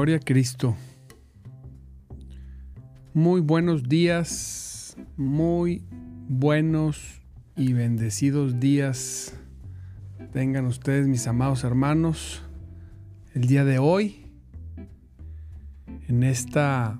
Gloria 0.00 0.16
a 0.16 0.20
Cristo. 0.20 0.74
Muy 3.12 3.42
buenos 3.42 3.86
días, 3.86 4.96
muy 5.18 5.84
buenos 6.26 7.20
y 7.54 7.74
bendecidos 7.74 8.58
días 8.58 9.34
tengan 10.32 10.64
ustedes, 10.64 11.06
mis 11.06 11.26
amados 11.26 11.64
hermanos, 11.64 12.42
el 13.34 13.46
día 13.46 13.66
de 13.66 13.78
hoy, 13.78 14.24
en 16.08 16.22
esta 16.22 16.98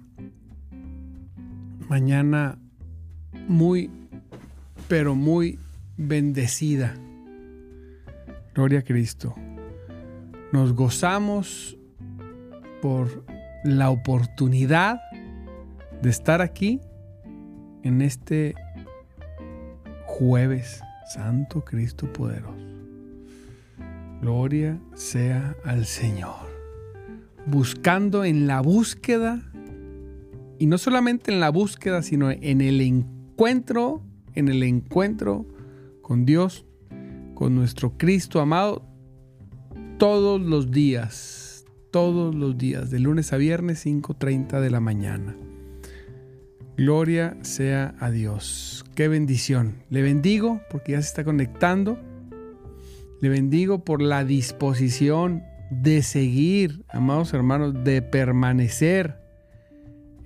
mañana 1.88 2.58
muy, 3.48 3.90
pero 4.88 5.14
muy 5.14 5.58
bendecida. 5.96 6.94
Gloria 8.54 8.80
a 8.80 8.82
Cristo. 8.82 9.34
Nos 10.52 10.74
gozamos 10.74 11.78
por 12.80 13.24
la 13.64 13.90
oportunidad 13.90 15.00
de 16.02 16.10
estar 16.10 16.40
aquí 16.40 16.80
en 17.82 18.02
este 18.02 18.54
jueves 20.06 20.82
Santo 21.14 21.64
Cristo 21.64 22.12
poderoso. 22.12 22.54
Gloria 24.20 24.78
sea 24.94 25.56
al 25.64 25.86
Señor. 25.86 26.50
Buscando 27.46 28.24
en 28.24 28.46
la 28.46 28.60
búsqueda, 28.60 29.40
y 30.58 30.66
no 30.66 30.76
solamente 30.76 31.32
en 31.32 31.40
la 31.40 31.50
búsqueda, 31.50 32.02
sino 32.02 32.30
en 32.30 32.60
el 32.60 32.80
encuentro, 32.82 34.02
en 34.34 34.48
el 34.48 34.62
encuentro 34.62 35.46
con 36.02 36.26
Dios, 36.26 36.66
con 37.34 37.54
nuestro 37.54 37.96
Cristo 37.96 38.40
amado, 38.40 38.86
todos 39.98 40.40
los 40.40 40.70
días 40.70 41.39
todos 41.90 42.34
los 42.34 42.56
días, 42.56 42.90
de 42.90 43.00
lunes 43.00 43.32
a 43.32 43.36
viernes 43.36 43.84
5.30 43.84 44.60
de 44.60 44.70
la 44.70 44.80
mañana. 44.80 45.36
Gloria 46.76 47.36
sea 47.42 47.94
a 48.00 48.10
Dios. 48.10 48.84
Qué 48.94 49.08
bendición. 49.08 49.82
Le 49.90 50.02
bendigo 50.02 50.60
porque 50.70 50.92
ya 50.92 51.02
se 51.02 51.08
está 51.08 51.24
conectando. 51.24 51.98
Le 53.20 53.28
bendigo 53.28 53.84
por 53.84 54.00
la 54.00 54.24
disposición 54.24 55.42
de 55.70 56.02
seguir, 56.02 56.84
amados 56.88 57.34
hermanos, 57.34 57.84
de 57.84 58.02
permanecer 58.02 59.18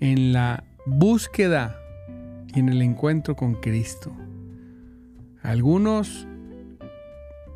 en 0.00 0.32
la 0.32 0.64
búsqueda 0.86 1.76
y 2.54 2.60
en 2.60 2.68
el 2.68 2.82
encuentro 2.82 3.34
con 3.34 3.54
Cristo. 3.54 4.14
Algunos 5.42 6.26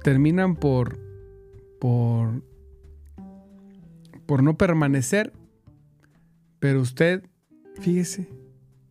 terminan 0.03 0.57
por, 0.57 0.99
por 1.79 2.43
por 4.29 4.43
no 4.43 4.59
permanecer, 4.59 5.33
pero 6.59 6.83
usted, 6.83 7.25
fíjese, 7.81 8.29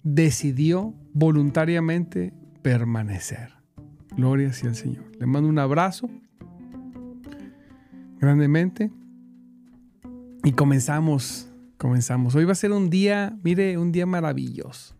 decidió 0.01 0.95
voluntariamente 1.13 2.33
permanecer. 2.63 3.53
Gloria 4.15 4.51
sea 4.51 4.69
al 4.69 4.75
Señor. 4.75 5.03
Le 5.19 5.27
mando 5.27 5.47
un 5.47 5.59
abrazo 5.59 6.09
grandemente 8.19 8.91
y 10.43 10.53
comenzamos, 10.53 11.47
comenzamos. 11.77 12.33
Hoy 12.33 12.45
va 12.45 12.53
a 12.53 12.55
ser 12.55 12.71
un 12.71 12.89
día, 12.89 13.37
mire, 13.43 13.77
un 13.77 13.91
día 13.91 14.07
maravilloso. 14.07 14.95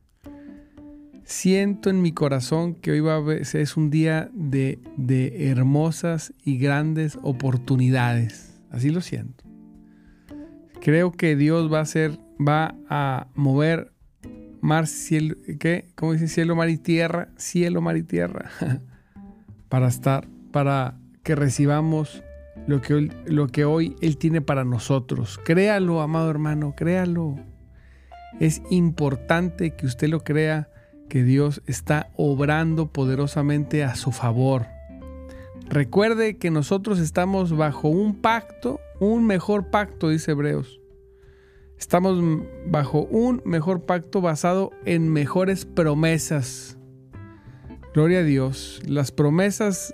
Siento 1.23 1.89
en 1.89 2.03
mi 2.03 2.11
corazón 2.11 2.75
que 2.75 2.91
hoy 2.91 2.99
va 2.99 3.17
a 3.17 3.43
ser, 3.43 3.61
es 3.61 3.75
un 3.75 3.89
día 3.89 4.29
de, 4.35 4.77
de 4.97 5.49
hermosas 5.49 6.31
y 6.45 6.59
grandes 6.59 7.17
oportunidades. 7.23 8.53
Así 8.69 8.91
lo 8.91 9.01
siento. 9.01 9.46
Creo 10.87 11.11
que 11.11 11.35
Dios 11.35 11.69
va 11.69 11.79
a 11.79 11.81
hacer, 11.81 12.17
va 12.39 12.73
a 12.87 13.27
mover 13.35 13.91
mar, 14.61 14.87
cielo, 14.87 15.35
¿qué? 15.59 15.89
¿Cómo 15.95 16.13
dice? 16.13 16.29
Cielo, 16.29 16.55
mar 16.55 16.69
y 16.69 16.77
tierra, 16.77 17.27
cielo, 17.35 17.81
mar 17.81 17.97
y 17.97 18.03
tierra, 18.03 18.49
para 19.67 19.89
estar, 19.89 20.29
para 20.53 20.97
que 21.23 21.35
recibamos 21.35 22.23
lo 22.67 22.81
que, 22.81 23.11
lo 23.25 23.47
que 23.49 23.65
hoy 23.65 23.97
Él 23.99 24.15
tiene 24.15 24.39
para 24.39 24.63
nosotros. 24.63 25.37
Créalo, 25.43 25.99
amado 25.99 26.29
hermano, 26.29 26.73
créalo. 26.73 27.35
Es 28.39 28.61
importante 28.69 29.75
que 29.75 29.87
usted 29.87 30.07
lo 30.07 30.23
crea, 30.23 30.69
que 31.09 31.21
Dios 31.21 31.61
está 31.65 32.11
obrando 32.15 32.93
poderosamente 32.93 33.83
a 33.83 33.95
su 33.95 34.13
favor. 34.13 34.67
Recuerde 35.67 36.37
que 36.37 36.49
nosotros 36.49 36.99
estamos 36.99 37.57
bajo 37.57 37.89
un 37.89 38.15
pacto 38.21 38.79
un 38.99 39.25
mejor 39.25 39.67
pacto, 39.67 40.09
dice 40.09 40.31
Hebreos. 40.31 40.79
Estamos 41.77 42.17
bajo 42.65 43.03
un 43.05 43.41
mejor 43.45 43.85
pacto 43.85 44.19
basado 44.19 44.71
en 44.85 45.09
mejores 45.09 45.65
promesas. 45.65 46.77
Gloria 47.93 48.19
a 48.19 48.23
Dios. 48.23 48.81
Las 48.85 49.11
promesas 49.11 49.93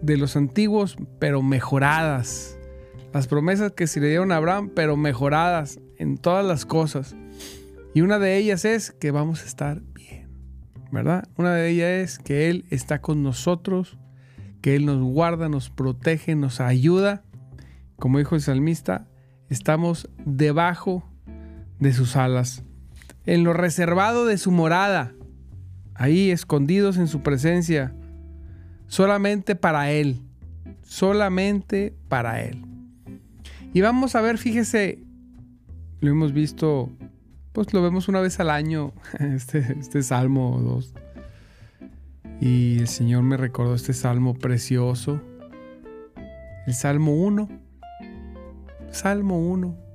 de 0.00 0.16
los 0.16 0.36
antiguos, 0.36 0.96
pero 1.18 1.42
mejoradas. 1.42 2.56
Las 3.12 3.26
promesas 3.26 3.72
que 3.72 3.88
se 3.88 4.00
le 4.00 4.08
dieron 4.08 4.30
a 4.30 4.36
Abraham, 4.36 4.70
pero 4.74 4.96
mejoradas 4.96 5.80
en 5.98 6.16
todas 6.16 6.46
las 6.46 6.64
cosas. 6.64 7.16
Y 7.92 8.02
una 8.02 8.20
de 8.20 8.36
ellas 8.36 8.64
es 8.64 8.92
que 8.92 9.10
vamos 9.10 9.42
a 9.42 9.46
estar 9.46 9.82
bien, 9.92 10.28
¿verdad? 10.92 11.28
Una 11.36 11.52
de 11.52 11.68
ellas 11.68 11.88
es 11.88 12.18
que 12.20 12.48
Él 12.48 12.64
está 12.70 13.00
con 13.00 13.24
nosotros, 13.24 13.98
que 14.62 14.76
Él 14.76 14.86
nos 14.86 15.02
guarda, 15.02 15.48
nos 15.48 15.68
protege, 15.68 16.36
nos 16.36 16.60
ayuda. 16.60 17.24
Como 17.96 18.18
dijo 18.18 18.36
el 18.36 18.40
salmista, 18.40 19.09
estamos 19.50 20.08
debajo 20.24 21.04
de 21.78 21.92
sus 21.92 22.16
alas, 22.16 22.62
en 23.26 23.44
lo 23.44 23.52
reservado 23.52 24.24
de 24.24 24.38
su 24.38 24.50
morada, 24.50 25.12
ahí 25.94 26.30
escondidos 26.30 26.96
en 26.96 27.08
su 27.08 27.20
presencia, 27.22 27.94
solamente 28.86 29.56
para 29.56 29.90
Él, 29.90 30.22
solamente 30.82 31.94
para 32.08 32.42
Él. 32.42 32.64
Y 33.74 33.82
vamos 33.82 34.14
a 34.14 34.20
ver, 34.20 34.38
fíjese, 34.38 35.04
lo 36.00 36.10
hemos 36.10 36.32
visto, 36.32 36.90
pues 37.52 37.72
lo 37.74 37.82
vemos 37.82 38.08
una 38.08 38.20
vez 38.20 38.40
al 38.40 38.50
año, 38.50 38.92
este, 39.18 39.76
este 39.78 40.02
salmo 40.02 40.56
o 40.56 40.60
dos. 40.60 40.94
Y 42.40 42.78
el 42.78 42.88
Señor 42.88 43.22
me 43.22 43.36
recordó 43.36 43.74
este 43.74 43.92
salmo 43.92 44.34
precioso, 44.34 45.20
el 46.66 46.74
Salmo 46.74 47.12
1. 47.12 47.48
Salmo 48.90 49.38
1 49.38 49.90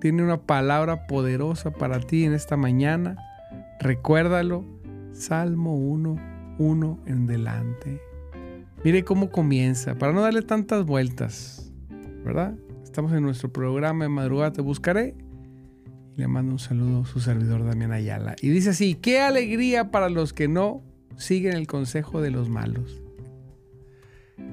tiene 0.00 0.22
una 0.22 0.40
palabra 0.40 1.06
poderosa 1.06 1.72
para 1.72 1.98
ti 2.00 2.24
en 2.24 2.32
esta 2.32 2.56
mañana. 2.56 3.16
Recuérdalo, 3.80 4.64
Salmo 5.12 5.76
1, 5.76 6.56
1 6.58 6.98
en 7.06 7.26
delante. 7.26 8.00
Mire 8.84 9.02
cómo 9.02 9.30
comienza, 9.30 9.96
para 9.96 10.12
no 10.12 10.22
darle 10.22 10.42
tantas 10.42 10.86
vueltas, 10.86 11.72
¿verdad? 12.24 12.54
Estamos 12.84 13.12
en 13.12 13.22
nuestro 13.22 13.52
programa 13.52 14.04
de 14.04 14.08
madrugada 14.08 14.52
Te 14.52 14.62
Buscaré. 14.62 15.16
Le 16.16 16.28
mando 16.28 16.52
un 16.52 16.58
saludo 16.58 17.02
a 17.02 17.06
su 17.06 17.20
servidor 17.20 17.64
Damián 17.64 17.92
Ayala. 17.92 18.36
Y 18.40 18.50
dice 18.50 18.70
así, 18.70 18.94
qué 18.94 19.20
alegría 19.20 19.90
para 19.90 20.08
los 20.08 20.32
que 20.32 20.46
no 20.46 20.82
siguen 21.16 21.54
el 21.54 21.66
consejo 21.66 22.20
de 22.20 22.30
los 22.30 22.48
malos. 22.48 23.02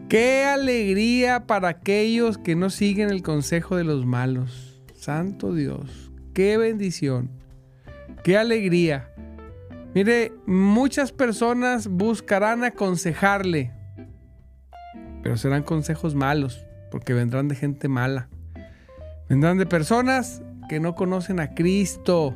Qué 0.09 0.45
alegría 0.45 1.47
para 1.47 1.69
aquellos 1.69 2.37
que 2.37 2.55
no 2.55 2.69
siguen 2.69 3.09
el 3.09 3.23
consejo 3.23 3.75
de 3.75 3.83
los 3.83 4.05
malos. 4.05 4.81
Santo 4.93 5.53
Dios, 5.53 6.11
qué 6.33 6.57
bendición, 6.57 7.29
qué 8.23 8.37
alegría. 8.37 9.11
Mire, 9.93 10.33
muchas 10.45 11.11
personas 11.11 11.87
buscarán 11.87 12.63
aconsejarle, 12.63 13.71
pero 15.23 15.37
serán 15.37 15.63
consejos 15.63 16.15
malos, 16.15 16.65
porque 16.91 17.13
vendrán 17.13 17.47
de 17.47 17.55
gente 17.55 17.87
mala. 17.87 18.29
Vendrán 19.27 19.57
de 19.57 19.65
personas 19.65 20.43
que 20.69 20.79
no 20.79 20.95
conocen 20.95 21.39
a 21.39 21.55
Cristo. 21.55 22.35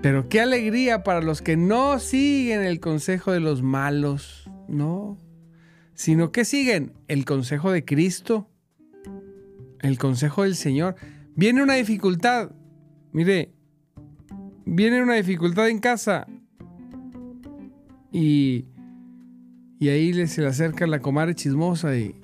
Pero 0.00 0.28
qué 0.28 0.40
alegría 0.40 1.02
para 1.02 1.20
los 1.20 1.42
que 1.42 1.56
no 1.56 1.98
siguen 1.98 2.62
el 2.62 2.78
consejo 2.80 3.32
de 3.32 3.40
los 3.40 3.62
malos, 3.62 4.48
no, 4.68 5.18
sino 5.98 6.30
que 6.30 6.44
siguen 6.44 6.92
el 7.08 7.24
consejo 7.24 7.72
de 7.72 7.84
Cristo, 7.84 8.48
el 9.80 9.98
consejo 9.98 10.44
del 10.44 10.54
Señor. 10.54 10.94
Viene 11.34 11.60
una 11.60 11.74
dificultad, 11.74 12.52
mire, 13.10 13.52
viene 14.64 15.02
una 15.02 15.14
dificultad 15.14 15.68
en 15.68 15.80
casa 15.80 16.28
y, 18.12 18.66
y 19.80 19.88
ahí 19.88 20.28
se 20.28 20.40
le 20.40 20.46
acerca 20.46 20.86
la 20.86 21.00
comadre 21.00 21.34
chismosa 21.34 21.96
y, 21.96 22.14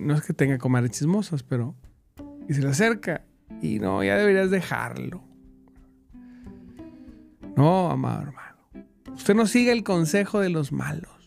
no 0.00 0.14
es 0.14 0.22
que 0.22 0.32
tenga 0.32 0.56
comadres 0.56 0.92
chismosas, 0.92 1.42
pero 1.42 1.76
y 2.48 2.54
se 2.54 2.62
le 2.62 2.68
acerca 2.68 3.26
y 3.60 3.80
no, 3.80 4.02
ya 4.02 4.16
deberías 4.16 4.50
dejarlo. 4.50 5.22
No, 7.54 7.90
amado 7.90 8.22
hermano. 8.22 8.56
Usted 9.14 9.34
no 9.34 9.44
sigue 9.44 9.72
el 9.72 9.84
consejo 9.84 10.40
de 10.40 10.48
los 10.48 10.72
malos. 10.72 11.21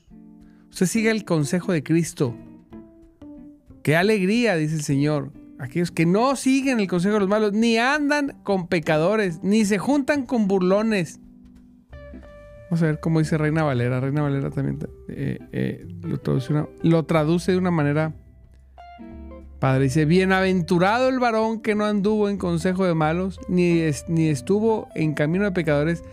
Usted 0.76 0.88
sigue 0.88 1.10
el 1.10 1.24
consejo 1.24 1.72
de 1.72 1.84
Cristo. 1.84 2.36
Qué 3.82 3.96
alegría, 3.96 4.58
dice 4.58 4.76
el 4.76 4.82
Señor. 4.82 5.32
Aquellos 5.58 5.90
que 5.90 6.06
no 6.06 6.36
siguen 6.36 6.82
el 6.82 6.88
consejo 6.88 7.14
de 7.14 7.22
los 7.22 7.30
malos, 7.30 7.54
ni 7.54 7.78
andan 7.78 8.42
con 8.44 8.68
pecadores, 8.68 9.40
ni 9.42 9.64
se 9.64 9.78
juntan 9.78 10.26
con 10.26 10.50
burlones. 10.50 11.22
Vamos 12.66 12.84
a 12.84 12.88
ver 12.88 13.00
cómo 13.00 13.20
dice 13.20 13.38
Reina 13.38 13.64
Valera. 13.64 14.02
Reina 14.02 14.22
Valera 14.22 14.50
también 14.50 14.78
eh, 15.08 15.40
eh, 15.54 15.88
lo, 16.02 16.18
traduce 16.18 16.54
lo 16.84 17.06
traduce 17.06 17.54
de 17.54 17.58
una 17.58 17.72
manera 17.72 18.14
Padre 19.62 19.86
dice, 19.86 20.04
bienaventurado 20.04 21.08
el 21.08 21.20
varón 21.20 21.62
que 21.62 21.74
no 21.74 21.86
anduvo 21.86 22.28
en 22.28 22.38
consejo 22.38 22.84
de 22.84 22.96
malos, 22.96 23.40
ni, 23.48 23.80
ni 24.10 24.28
estuvo 24.28 24.90
en 24.94 25.14
camino 25.14 25.46
de 25.46 25.54
pecadores, 25.54 26.04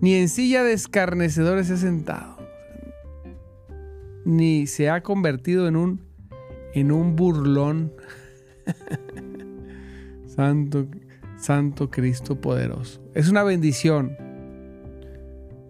ni 0.00 0.14
en 0.14 0.28
silla 0.28 0.64
de 0.64 0.72
escarnecedores 0.72 1.68
se 1.68 1.74
ha 1.74 1.76
sentado, 1.76 2.37
ni 4.28 4.66
se 4.66 4.90
ha 4.90 5.02
convertido 5.02 5.66
en 5.68 5.76
un, 5.76 6.02
en 6.74 6.92
un 6.92 7.16
burlón. 7.16 7.94
santo, 10.26 10.86
Santo 11.38 11.90
Cristo 11.90 12.38
poderoso. 12.38 13.00
Es 13.14 13.30
una 13.30 13.42
bendición. 13.42 14.14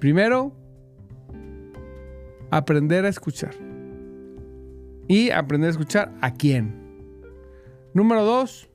Primero, 0.00 0.52
aprender 2.50 3.04
a 3.04 3.08
escuchar. 3.08 3.54
Y 5.06 5.30
aprender 5.30 5.68
a 5.68 5.70
escuchar 5.70 6.12
a 6.20 6.34
quién. 6.34 6.74
Número 7.94 8.24
dos, 8.24 8.68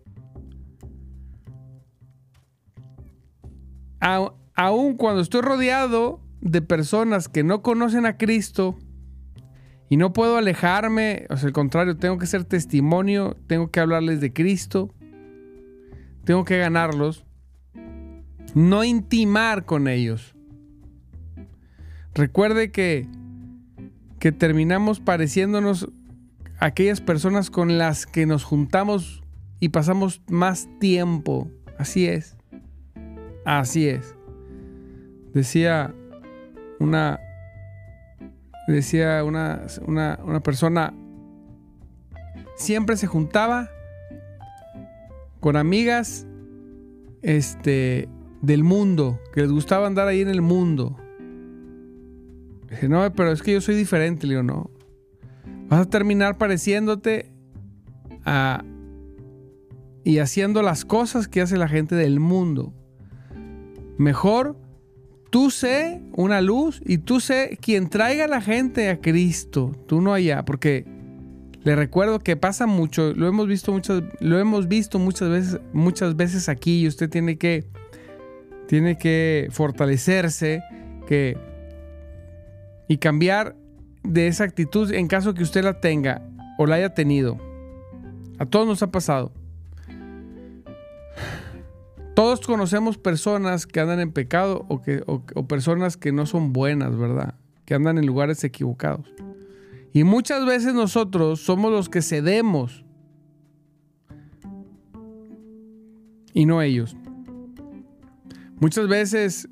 aun 4.00 4.96
cuando 4.96 5.22
estoy 5.22 5.42
rodeado 5.42 6.22
de 6.40 6.62
personas 6.62 7.28
que 7.28 7.44
no 7.44 7.62
conocen 7.62 8.06
a 8.06 8.18
Cristo 8.18 8.78
y 9.94 9.98
no 9.98 10.12
puedo 10.12 10.38
alejarme, 10.38 11.28
o 11.30 11.38
sea, 11.38 11.46
al 11.46 11.54
contrario, 11.54 11.98
tengo 11.98 12.18
que 12.18 12.26
ser 12.26 12.46
testimonio, 12.46 13.38
tengo 13.46 13.70
que 13.70 13.80
hablarles 13.80 14.22
de 14.22 14.34
Cristo, 14.34 14.92
tengo 16.24 16.46
que 16.46 16.58
ganarlos, 16.58 17.28
no 18.56 18.84
intimar 18.84 19.66
con 19.66 19.88
ellos. 19.88 20.34
Recuerde 22.16 22.72
que, 22.72 23.08
que 24.18 24.32
terminamos 24.32 25.00
pareciéndonos 25.00 25.88
aquellas 26.58 27.00
personas 27.00 27.52
con 27.52 27.78
las 27.78 28.08
que 28.08 28.26
nos 28.26 28.44
juntamos 28.44 29.22
y 29.60 29.70
pasamos 29.70 30.24
más 30.28 30.68
tiempo. 30.80 31.52
Así 31.78 32.08
es. 32.08 32.36
Así 33.46 33.88
es. 33.90 34.16
Decía 35.36 35.94
una. 36.80 37.20
Decía 38.68 39.24
una, 39.24 39.62
una, 39.88 40.40
persona. 40.42 40.94
Siempre 42.56 42.96
se 42.98 43.08
juntaba 43.08 43.70
con 45.40 45.58
amigas 45.58 46.26
este, 47.22 48.08
del 48.42 48.64
mundo, 48.64 49.20
que 49.34 49.42
les 49.42 49.52
gustaba 49.52 49.88
andar 49.88 50.08
ahí 50.08 50.22
en 50.22 50.30
el 50.30 50.42
mundo. 50.42 50.98
Dije, 52.70 52.88
no, 52.88 53.12
pero 53.14 53.32
es 53.32 53.42
que 53.42 53.54
yo 53.54 53.62
soy 53.62 53.76
diferente, 53.76 54.28
le 54.28 54.34
digo, 54.34 54.44
no. 54.44 54.70
Vas 55.68 55.82
a 55.82 55.90
terminar 55.90 56.38
pareciéndote 56.38 57.32
a, 58.26 58.64
y 60.04 60.20
haciendo 60.20 60.62
las 60.62 60.86
cosas 60.86 61.28
que 61.28 61.42
hace 61.42 61.58
la 61.58 61.68
gente 61.68 61.96
del 61.96 62.20
mundo. 62.20 62.74
Mejor 63.98 64.58
tú 65.34 65.50
sé 65.50 66.00
una 66.12 66.42
luz 66.42 66.80
y 66.86 67.00
tú 67.00 67.20
sé 67.20 67.58
quien 67.60 67.90
traiga 67.90 68.26
a 68.26 68.28
la 68.28 68.40
gente 68.40 68.92
a 68.92 69.02
Cristo, 69.02 69.72
tú 69.88 70.00
no 70.00 70.14
allá, 70.14 70.46
porque 70.46 70.86
le 71.64 71.76
recuerdo 71.76 72.20
que 72.20 72.36
pasa 72.36 72.68
mucho, 72.68 73.16
lo 73.16 73.28
hemos 73.28 73.48
visto 73.48 73.72
muchas, 73.72 74.04
lo 74.20 74.38
hemos 74.38 74.68
visto 74.68 75.00
muchas 75.00 75.30
veces, 75.30 75.60
muchas 75.74 76.16
veces 76.16 76.50
aquí 76.50 76.82
y 76.82 76.88
usted 76.88 77.10
tiene 77.10 77.40
que, 77.40 77.66
tiene 78.68 79.00
que 79.00 79.48
fortalecerse, 79.50 80.62
que 81.08 81.36
y 82.88 82.98
cambiar 82.98 83.56
de 84.04 84.28
esa 84.28 84.44
actitud 84.44 84.94
en 84.94 85.08
caso 85.08 85.34
que 85.34 85.42
usted 85.42 85.64
la 85.64 85.80
tenga 85.80 86.22
o 86.60 86.68
la 86.68 86.76
haya 86.76 86.94
tenido. 86.94 87.40
A 88.38 88.46
todos 88.46 88.68
nos 88.68 88.84
ha 88.84 88.92
pasado. 88.92 89.32
Todos 92.16 92.42
conocemos 92.42 92.98
personas 92.98 93.66
que 93.66 93.80
andan 93.80 94.00
en 94.00 94.12
pecado 94.12 94.66
o, 94.70 94.82
que, 94.82 95.04
o, 95.08 95.48
personas 95.48 95.98
que 95.98 96.12
no 96.12 96.28
son 96.28 96.54
buenas, 96.54 96.96
¿verdad? 96.96 97.36
Que 97.66 97.74
andan 97.74 97.98
en 97.98 98.06
lugares 98.06 98.44
equivocados. 98.44 99.12
Y 99.94 100.04
muchas 100.04 100.46
veces 100.46 100.74
nosotros 100.74 101.42
somos 101.42 101.72
los 101.72 101.90
que 101.90 102.02
cedemos 102.02 102.86
y 106.34 106.46
no 106.46 106.62
ellos. 106.62 106.96
Muchas 108.60 108.88
veces 108.88 109.50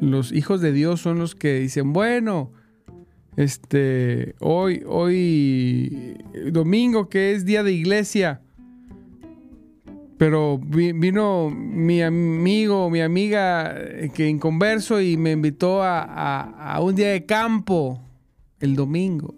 los 0.00 0.32
hijos 0.32 0.60
de 0.60 0.72
Dios 0.72 1.00
son 1.00 1.18
los 1.18 1.34
que 1.34 1.58
dicen, 1.60 1.92
bueno, 1.92 2.52
este, 3.36 4.34
hoy, 4.40 4.82
hoy, 4.86 6.16
domingo, 6.52 7.08
que 7.08 7.32
es 7.32 7.44
día 7.44 7.62
de 7.62 7.72
iglesia, 7.72 8.42
pero 10.18 10.58
vino 10.58 11.48
mi 11.48 12.02
amigo, 12.02 12.90
mi 12.90 13.00
amiga 13.00 13.72
eh, 13.76 14.10
que 14.12 14.28
en 14.28 14.40
converso 14.40 15.00
y 15.00 15.16
me 15.16 15.30
invitó 15.30 15.80
a, 15.82 16.78
un 16.82 16.96
día 16.96 17.10
de 17.10 17.24
campo. 17.24 18.02
el 18.58 18.74
domingo. 18.74 19.36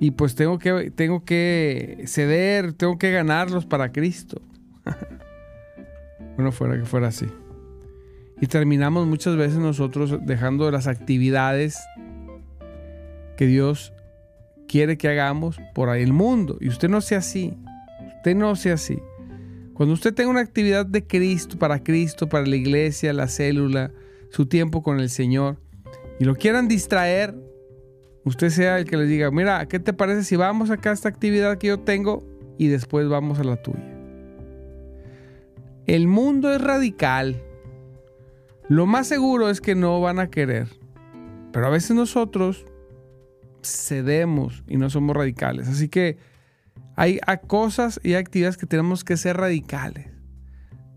Y 0.00 0.12
pues 0.12 0.34
tengo 0.34 0.58
que, 0.58 0.90
tengo 0.90 1.24
que 1.24 2.04
ceder, 2.06 2.72
tengo 2.72 2.98
que 2.98 3.12
ganarlos 3.12 3.66
para 3.66 3.92
Cristo. 3.92 4.40
bueno, 6.36 6.50
fuera 6.50 6.78
que 6.78 6.86
fuera 6.86 7.08
así. 7.08 7.26
Y 8.40 8.46
terminamos 8.46 9.06
muchas 9.06 9.36
veces 9.36 9.58
nosotros 9.58 10.18
dejando 10.24 10.70
las 10.70 10.86
actividades 10.86 11.78
que 13.36 13.46
Dios 13.46 13.92
quiere 14.66 14.96
que 14.96 15.08
hagamos 15.08 15.60
por 15.74 15.90
ahí 15.90 16.02
el 16.02 16.14
mundo. 16.14 16.56
Y 16.60 16.68
usted 16.68 16.88
no 16.88 17.02
sea 17.02 17.18
así. 17.18 17.54
Usted 18.16 18.34
no 18.34 18.56
sea 18.56 18.74
así. 18.74 18.98
Cuando 19.74 19.92
usted 19.92 20.14
tenga 20.14 20.30
una 20.30 20.40
actividad 20.40 20.86
de 20.86 21.04
Cristo, 21.04 21.58
para 21.58 21.82
Cristo, 21.82 22.28
para 22.28 22.46
la 22.46 22.54
iglesia, 22.54 23.12
la 23.12 23.26
célula, 23.26 23.90
su 24.30 24.46
tiempo 24.46 24.82
con 24.82 25.00
el 25.00 25.10
Señor, 25.10 25.58
y 26.20 26.24
lo 26.24 26.36
quieran 26.36 26.68
distraer, 26.68 27.34
usted 28.24 28.50
sea 28.50 28.78
el 28.78 28.84
que 28.84 28.96
les 28.96 29.08
diga, 29.08 29.32
mira, 29.32 29.66
¿qué 29.66 29.80
te 29.80 29.92
parece 29.92 30.22
si 30.22 30.36
vamos 30.36 30.70
acá 30.70 30.90
a 30.90 30.92
esta 30.92 31.08
actividad 31.08 31.58
que 31.58 31.66
yo 31.66 31.80
tengo 31.80 32.24
y 32.56 32.68
después 32.68 33.08
vamos 33.08 33.40
a 33.40 33.44
la 33.44 33.56
tuya? 33.56 33.94
El 35.86 36.06
mundo 36.06 36.52
es 36.52 36.60
radical. 36.60 37.42
Lo 38.68 38.86
más 38.86 39.08
seguro 39.08 39.50
es 39.50 39.60
que 39.60 39.74
no 39.74 40.00
van 40.00 40.20
a 40.20 40.30
querer. 40.30 40.68
Pero 41.52 41.66
a 41.66 41.70
veces 41.70 41.96
nosotros 41.96 42.64
cedemos 43.62 44.62
y 44.66 44.76
no 44.76 44.88
somos 44.88 45.16
radicales. 45.16 45.68
Así 45.68 45.88
que 45.88 46.16
hay 46.96 47.20
cosas 47.46 48.00
y 48.02 48.14
actividades 48.14 48.56
que 48.56 48.66
tenemos 48.66 49.04
que 49.04 49.16
ser 49.16 49.36
radicales. 49.36 50.08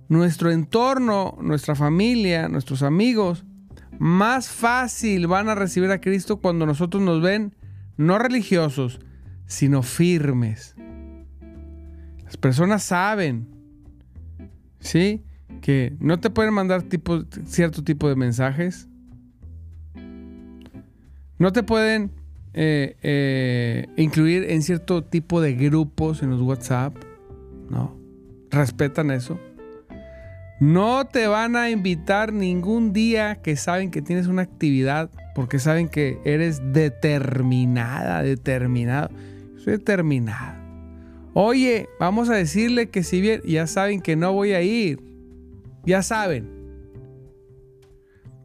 Nuestro 0.10 0.52
entorno, 0.52 1.38
nuestra 1.42 1.76
familia, 1.76 2.48
nuestros 2.48 2.84
amigos, 2.84 3.46
más 4.00 4.50
fácil 4.50 5.28
van 5.28 5.50
a 5.50 5.56
recibir 5.56 5.92
a 5.92 6.00
Cristo 6.00 6.38
cuando 6.38 6.66
nosotros 6.66 7.02
nos 7.02 7.22
ven 7.22 7.56
no 7.98 8.20
religiosos, 8.20 9.00
sino 9.48 9.82
firmes. 9.82 10.76
Las 12.24 12.38
personas 12.38 12.84
saben, 12.84 13.48
¿sí? 14.80 15.24
Que 15.62 15.96
no 16.00 16.20
te 16.20 16.30
pueden 16.30 16.54
mandar 16.54 16.84
tipo, 16.84 17.24
cierto 17.46 17.84
tipo 17.84 18.08
de 18.08 18.16
mensajes. 18.16 18.88
No 21.40 21.52
te 21.52 21.64
pueden 21.64 22.12
eh, 22.60 22.96
eh, 23.04 23.86
incluir 23.98 24.50
en 24.50 24.64
cierto 24.64 25.04
tipo 25.04 25.42
de 25.42 25.54
grupos 25.54 26.24
en 26.24 26.32
los 26.32 26.42
WhatsApp. 26.42 26.96
No. 27.70 27.96
Respetan 28.50 29.12
eso. 29.12 29.40
No 30.60 31.06
te 31.06 31.28
van 31.28 31.56
a 31.56 31.70
invitar 31.70 32.34
ningún 32.34 32.94
día 32.94 33.36
que 33.44 33.56
saben 33.58 33.92
que 33.92 34.02
tienes 34.02 34.26
una 34.26 34.42
actividad 34.42 35.12
porque 35.36 35.60
saben 35.60 35.88
que 35.88 36.20
eres 36.26 36.60
determinada, 36.74 38.24
determinado. 38.24 39.10
Soy 39.58 39.74
determinada. 39.74 40.60
Oye, 41.36 41.88
vamos 42.00 42.28
a 42.32 42.34
decirle 42.34 42.90
que 42.90 43.04
si 43.04 43.22
bien 43.22 43.44
ya 43.46 43.68
saben 43.68 44.02
que 44.02 44.16
no 44.16 44.34
voy 44.34 44.54
a 44.54 44.64
ir. 44.64 45.00
Ya 45.86 46.02
saben. 46.02 46.50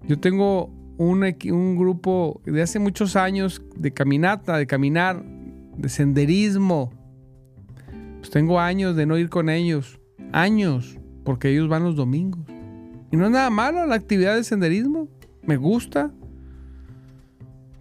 Yo 0.06 0.20
tengo 0.20 0.81
un, 0.98 1.24
un 1.50 1.76
grupo 1.76 2.40
de 2.44 2.62
hace 2.62 2.78
muchos 2.78 3.16
años 3.16 3.62
de 3.76 3.92
caminata, 3.92 4.56
de 4.56 4.66
caminar, 4.66 5.22
de 5.76 5.88
senderismo. 5.88 6.92
Pues 8.18 8.30
tengo 8.30 8.60
años 8.60 8.96
de 8.96 9.06
no 9.06 9.18
ir 9.18 9.28
con 9.28 9.48
ellos. 9.48 9.98
Años 10.32 10.98
porque 11.24 11.50
ellos 11.50 11.68
van 11.68 11.84
los 11.84 11.96
domingos. 11.96 12.44
Y 13.10 13.16
no 13.16 13.26
es 13.26 13.30
nada 13.30 13.50
malo 13.50 13.86
la 13.86 13.94
actividad 13.94 14.34
de 14.34 14.44
senderismo, 14.44 15.08
me 15.42 15.56
gusta. 15.56 16.10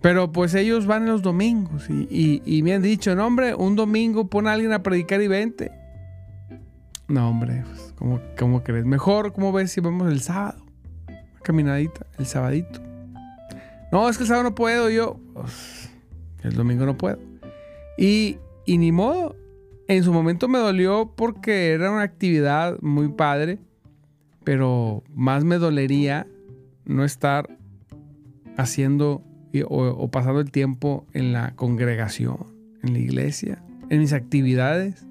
Pero 0.02 0.32
pues 0.32 0.56
ellos 0.56 0.88
van 0.88 1.06
los 1.06 1.22
domingos 1.22 1.88
y, 1.90 2.62
me 2.64 2.74
han 2.74 2.82
dicho, 2.82 3.16
no 3.16 3.28
hombre, 3.28 3.54
un 3.54 3.76
domingo 3.76 4.28
pon 4.28 4.48
a 4.48 4.54
alguien 4.54 4.74
a 4.74 4.82
predicar 4.82 5.22
y 5.22 5.28
vente. 5.28 5.72
No 7.08 7.30
hombre, 7.30 7.64
pues, 7.68 7.94
¿cómo, 7.98 8.20
¿cómo, 8.38 8.64
crees? 8.64 8.86
Mejor, 8.86 9.32
¿cómo 9.32 9.52
ves 9.52 9.72
si 9.72 9.80
vamos 9.80 10.12
el 10.12 10.22
sábado? 10.22 10.66
Una 11.08 11.40
caminadita, 11.44 12.08
el 12.18 12.26
sabadito. 12.26 12.91
No, 13.92 14.08
es 14.08 14.18
que 14.18 14.24
el 14.24 14.28
sábado 14.28 14.50
no 14.50 14.56
puedo, 14.56 14.90
yo, 14.90 15.20
pues, 15.34 15.90
el 16.44 16.56
domingo 16.56 16.86
no 16.86 16.98
puedo. 16.98 17.20
Y, 17.98 18.38
y 18.66 18.78
ni 18.78 18.92
modo, 18.92 19.36
en 19.88 20.04
su 20.04 20.14
momento 20.14 20.48
me 20.48 20.60
dolió 20.60 21.14
porque 21.16 21.72
era 21.72 21.92
una 21.92 22.04
actividad 22.04 22.78
muy 22.82 23.10
padre, 23.10 23.60
pero 24.44 25.04
más 25.14 25.44
me 25.44 25.58
dolería 25.58 26.28
no 26.86 27.04
estar 27.04 27.58
haciendo 28.58 29.24
o, 29.68 30.08
pasando 30.10 30.40
el 30.40 30.52
tiempo 30.52 31.06
en 31.14 31.34
la 31.34 31.56
congregación, 31.56 32.38
en 32.84 32.94
la 32.94 33.00
iglesia, 33.00 33.62
en 33.90 34.00
mis 34.00 34.14
actividades. 34.14 35.06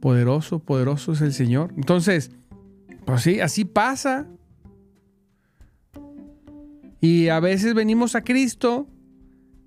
Poderoso, 0.00 0.58
poderoso 0.58 1.12
es 1.12 1.20
el 1.20 1.32
Señor. 1.32 1.72
Entonces, 1.76 2.30
pues 3.04 3.22
sí, 3.22 3.40
así 3.40 3.64
pasa. 3.64 4.26
Y 7.02 7.30
a 7.30 7.40
veces 7.40 7.74
venimos 7.74 8.14
a 8.14 8.22
Cristo 8.22 8.86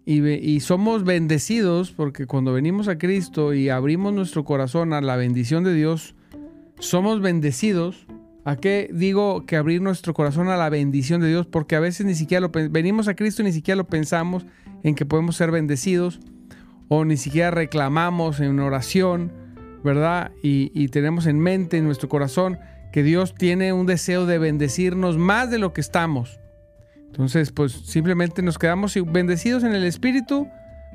y, 0.06 0.62
somos 0.62 1.04
bendecidos 1.04 1.92
porque 1.92 2.28
cuando 2.28 2.54
venimos 2.54 2.88
a 2.88 2.98
Cristo 2.98 3.54
y 3.54 3.68
abrimos 3.68 4.14
nuestro 4.14 4.46
corazón 4.46 4.94
a 4.94 5.02
la 5.02 5.18
bendición 5.18 5.66
de 5.66 5.74
Dios, 5.74 6.16
somos 6.80 7.20
bendecidos. 7.20 8.08
¿A 8.46 8.56
qué 8.56 8.90
digo 8.94 9.46
que 9.46 9.58
abrir 9.58 9.82
nuestro 9.82 10.14
corazón 10.14 10.48
a 10.48 10.56
la 10.56 10.70
bendición 10.70 11.20
de 11.20 11.28
Dios? 11.28 11.46
Porque 11.46 11.76
a 11.76 11.82
veces 11.82 12.06
ni 12.06 12.16
siquiera 12.16 12.40
lo 12.40 12.52
venimos 12.70 13.10
a 13.10 13.16
Cristo 13.16 13.42
y 13.42 13.46
ni 13.46 13.52
siquiera 13.52 13.76
lo 13.76 13.88
pensamos 13.88 14.46
en 14.84 14.96
que 14.96 15.06
podemos 15.06 15.36
ser 15.36 15.52
bendecidos 15.52 16.22
o 16.88 17.04
ni 17.04 17.18
siquiera 17.18 17.52
reclamamos 17.52 18.40
en 18.40 18.58
oración, 18.62 19.34
¿verdad? 19.84 20.32
Y, 20.42 20.72
y 20.74 20.88
tenemos 20.88 21.26
en 21.26 21.40
mente, 21.40 21.80
en 21.80 21.84
nuestro 21.84 22.08
corazón, 22.08 22.60
que 22.94 23.04
Dios 23.04 23.36
tiene 23.36 23.74
un 23.74 23.88
deseo 23.88 24.26
de 24.26 24.38
bendecirnos 24.38 25.18
más 25.18 25.52
de 25.52 25.60
lo 25.60 25.74
que 25.74 25.82
estamos. 25.82 26.40
Entonces, 27.16 27.54
pues 27.54 27.72
simplemente 27.72 28.42
nos 28.42 28.58
quedamos 28.58 28.94
bendecidos 29.10 29.64
en 29.64 29.74
el 29.74 29.86
Espíritu. 29.86 30.50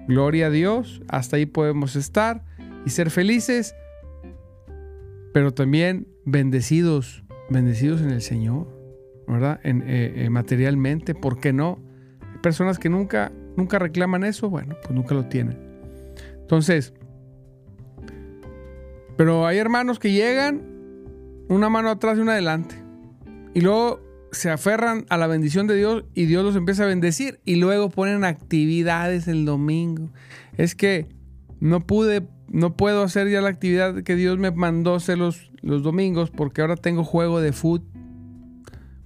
Gloria 0.07 0.49
a 0.49 0.50
Dios. 0.50 1.00
Hasta 1.09 1.37
ahí 1.37 1.47
podemos 1.47 1.97
estar 1.97 2.45
y 2.85 2.91
ser 2.91 3.09
felices. 3.09 3.75
Pero 5.33 5.55
también 5.55 6.09
bendecidos, 6.27 7.25
bendecidos 7.49 8.03
en 8.03 8.11
el 8.11 8.21
Señor, 8.21 8.69
¿verdad? 9.27 9.61
Eh, 9.65 9.73
eh, 10.15 10.29
materialmente, 10.29 11.15
¿por 11.15 11.41
qué 11.41 11.55
no? 11.55 11.79
Hay 12.21 12.39
personas 12.43 12.79
que 12.79 12.91
nunca, 12.91 13.33
nunca 13.57 13.79
reclaman 13.79 14.23
eso, 14.23 14.50
bueno, 14.50 14.77
pues 14.83 14.95
nunca 14.95 15.15
lo 15.15 15.25
tienen. 15.25 15.57
Entonces, 16.39 16.93
pero 19.17 19.47
hay 19.47 19.57
hermanos 19.57 19.99
que 19.99 20.12
llegan 20.12 20.61
una 21.49 21.71
mano 21.71 21.89
atrás 21.89 22.19
y 22.19 22.21
una 22.21 22.33
adelante. 22.33 22.75
Y 23.55 23.62
luego 23.62 24.10
se 24.32 24.50
aferran 24.50 25.06
a 25.08 25.16
la 25.16 25.26
bendición 25.26 25.66
de 25.66 25.76
Dios 25.76 26.04
y 26.14 26.26
Dios 26.26 26.44
los 26.44 26.56
empieza 26.56 26.84
a 26.84 26.87
bendecir 26.87 27.40
y 27.44 27.56
luego 27.56 27.90
ponen 27.90 28.25
actividades 28.25 29.28
el 29.28 29.44
domingo. 29.44 30.10
Es 30.56 30.75
que 30.75 31.08
no 31.60 31.87
pude, 31.87 32.28
no 32.49 32.76
puedo 32.76 33.02
hacer 33.02 33.28
ya 33.28 33.40
la 33.40 33.49
actividad 33.49 34.02
que 34.02 34.16
Dios 34.16 34.38
me 34.38 34.50
mandó 34.50 34.94
hacer 34.94 35.18
los, 35.18 35.50
los 35.62 35.82
domingos 35.82 36.30
porque 36.30 36.60
ahora 36.60 36.76
tengo 36.76 37.04
juego 37.04 37.40
de 37.40 37.52
fútbol. 37.52 37.88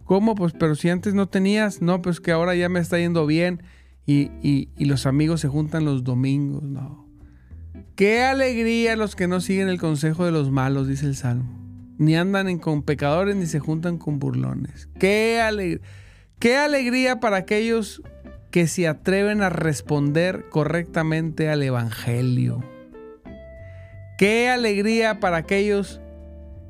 ¿Cómo? 0.04 0.34
Pues 0.34 0.52
pero 0.52 0.74
si 0.74 0.90
antes 0.90 1.14
no 1.14 1.28
tenías, 1.28 1.80
no, 1.80 2.02
pues 2.02 2.20
que 2.20 2.30
ahora 2.30 2.54
ya 2.54 2.68
me 2.68 2.80
está 2.80 2.98
yendo 2.98 3.26
bien 3.26 3.62
y, 4.06 4.30
y 4.42 4.84
los 4.84 5.06
amigos 5.06 5.40
se 5.40 5.48
juntan 5.48 5.86
los 5.86 6.04
domingos, 6.04 6.62
no. 6.62 7.08
Qué 7.96 8.22
alegría 8.22 8.96
los 8.96 9.16
que 9.16 9.28
no 9.28 9.40
siguen 9.40 9.68
el 9.68 9.80
consejo 9.80 10.26
de 10.26 10.32
los 10.32 10.50
malos, 10.50 10.88
dice 10.88 11.06
el 11.06 11.16
Salmo 11.16 11.63
ni 11.98 12.16
andan 12.16 12.58
con 12.58 12.82
pecadores 12.82 13.36
ni 13.36 13.46
se 13.46 13.60
juntan 13.60 13.98
con 13.98 14.18
burlones. 14.18 14.88
Qué, 14.98 15.80
qué 16.38 16.56
alegría 16.56 17.20
para 17.20 17.38
aquellos 17.38 18.02
que 18.50 18.66
se 18.66 18.86
atreven 18.86 19.42
a 19.42 19.48
responder 19.48 20.44
correctamente 20.48 21.48
al 21.48 21.62
Evangelio. 21.62 22.62
Qué 24.16 24.48
alegría 24.48 25.18
para 25.18 25.38
aquellos 25.38 26.00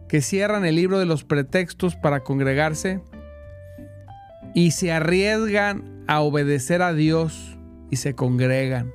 que 0.09 0.23
cierran 0.23 0.65
el 0.65 0.77
libro 0.77 0.99
de 0.99 1.07
los 1.07 1.25
pretextos 1.25 1.95
para 1.97 2.21
congregarse 2.21 3.01
y 4.55 4.71
se 4.71 4.93
arriesgan 4.93 6.05
a 6.07 6.21
obedecer 6.21 6.81
a 6.81 6.95
Dios 6.95 7.59
y 7.91 7.97
se 7.97 8.15
congregan. 8.15 8.93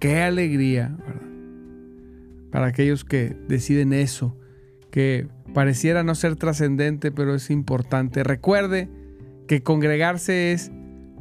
Qué 0.00 0.22
alegría, 0.22 0.96
Para 2.50 2.66
aquellos 2.66 3.04
que 3.04 3.36
deciden 3.46 3.92
eso, 3.92 4.36
que 4.90 5.28
Pareciera 5.58 6.04
no 6.04 6.14
ser 6.14 6.36
trascendente, 6.36 7.10
pero 7.10 7.34
es 7.34 7.50
importante. 7.50 8.22
Recuerde 8.22 8.88
que 9.48 9.64
congregarse 9.64 10.52
es 10.52 10.70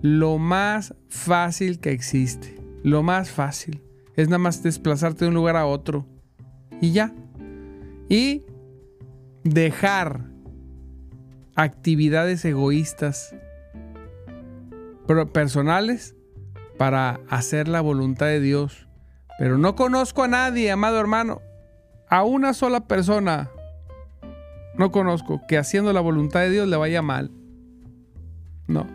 lo 0.03 0.37
más 0.37 0.93
fácil 1.09 1.79
que 1.79 1.89
existe. 1.89 2.55
Lo 2.83 3.01
más 3.01 3.31
fácil. 3.31 3.81
Es 4.15 4.27
nada 4.27 4.37
más 4.37 4.61
desplazarte 4.61 5.25
de 5.25 5.29
un 5.29 5.33
lugar 5.33 5.55
a 5.55 5.65
otro. 5.65 6.05
Y 6.81 6.91
ya. 6.91 7.15
Y 8.09 8.43
dejar 9.43 10.29
actividades 11.55 12.45
egoístas 12.45 13.35
personales 15.33 16.15
para 16.77 17.21
hacer 17.27 17.67
la 17.67 17.81
voluntad 17.81 18.27
de 18.27 18.39
Dios. 18.39 18.87
Pero 19.39 19.57
no 19.57 19.75
conozco 19.75 20.21
a 20.21 20.27
nadie, 20.27 20.69
amado 20.69 20.99
hermano, 20.99 21.41
a 22.07 22.23
una 22.23 22.53
sola 22.53 22.81
persona, 22.81 23.49
no 24.77 24.91
conozco 24.91 25.41
que 25.47 25.57
haciendo 25.57 25.93
la 25.93 26.01
voluntad 26.01 26.41
de 26.41 26.51
Dios 26.51 26.67
le 26.67 26.77
vaya 26.77 27.01
mal. 27.01 27.31
No. 28.67 28.87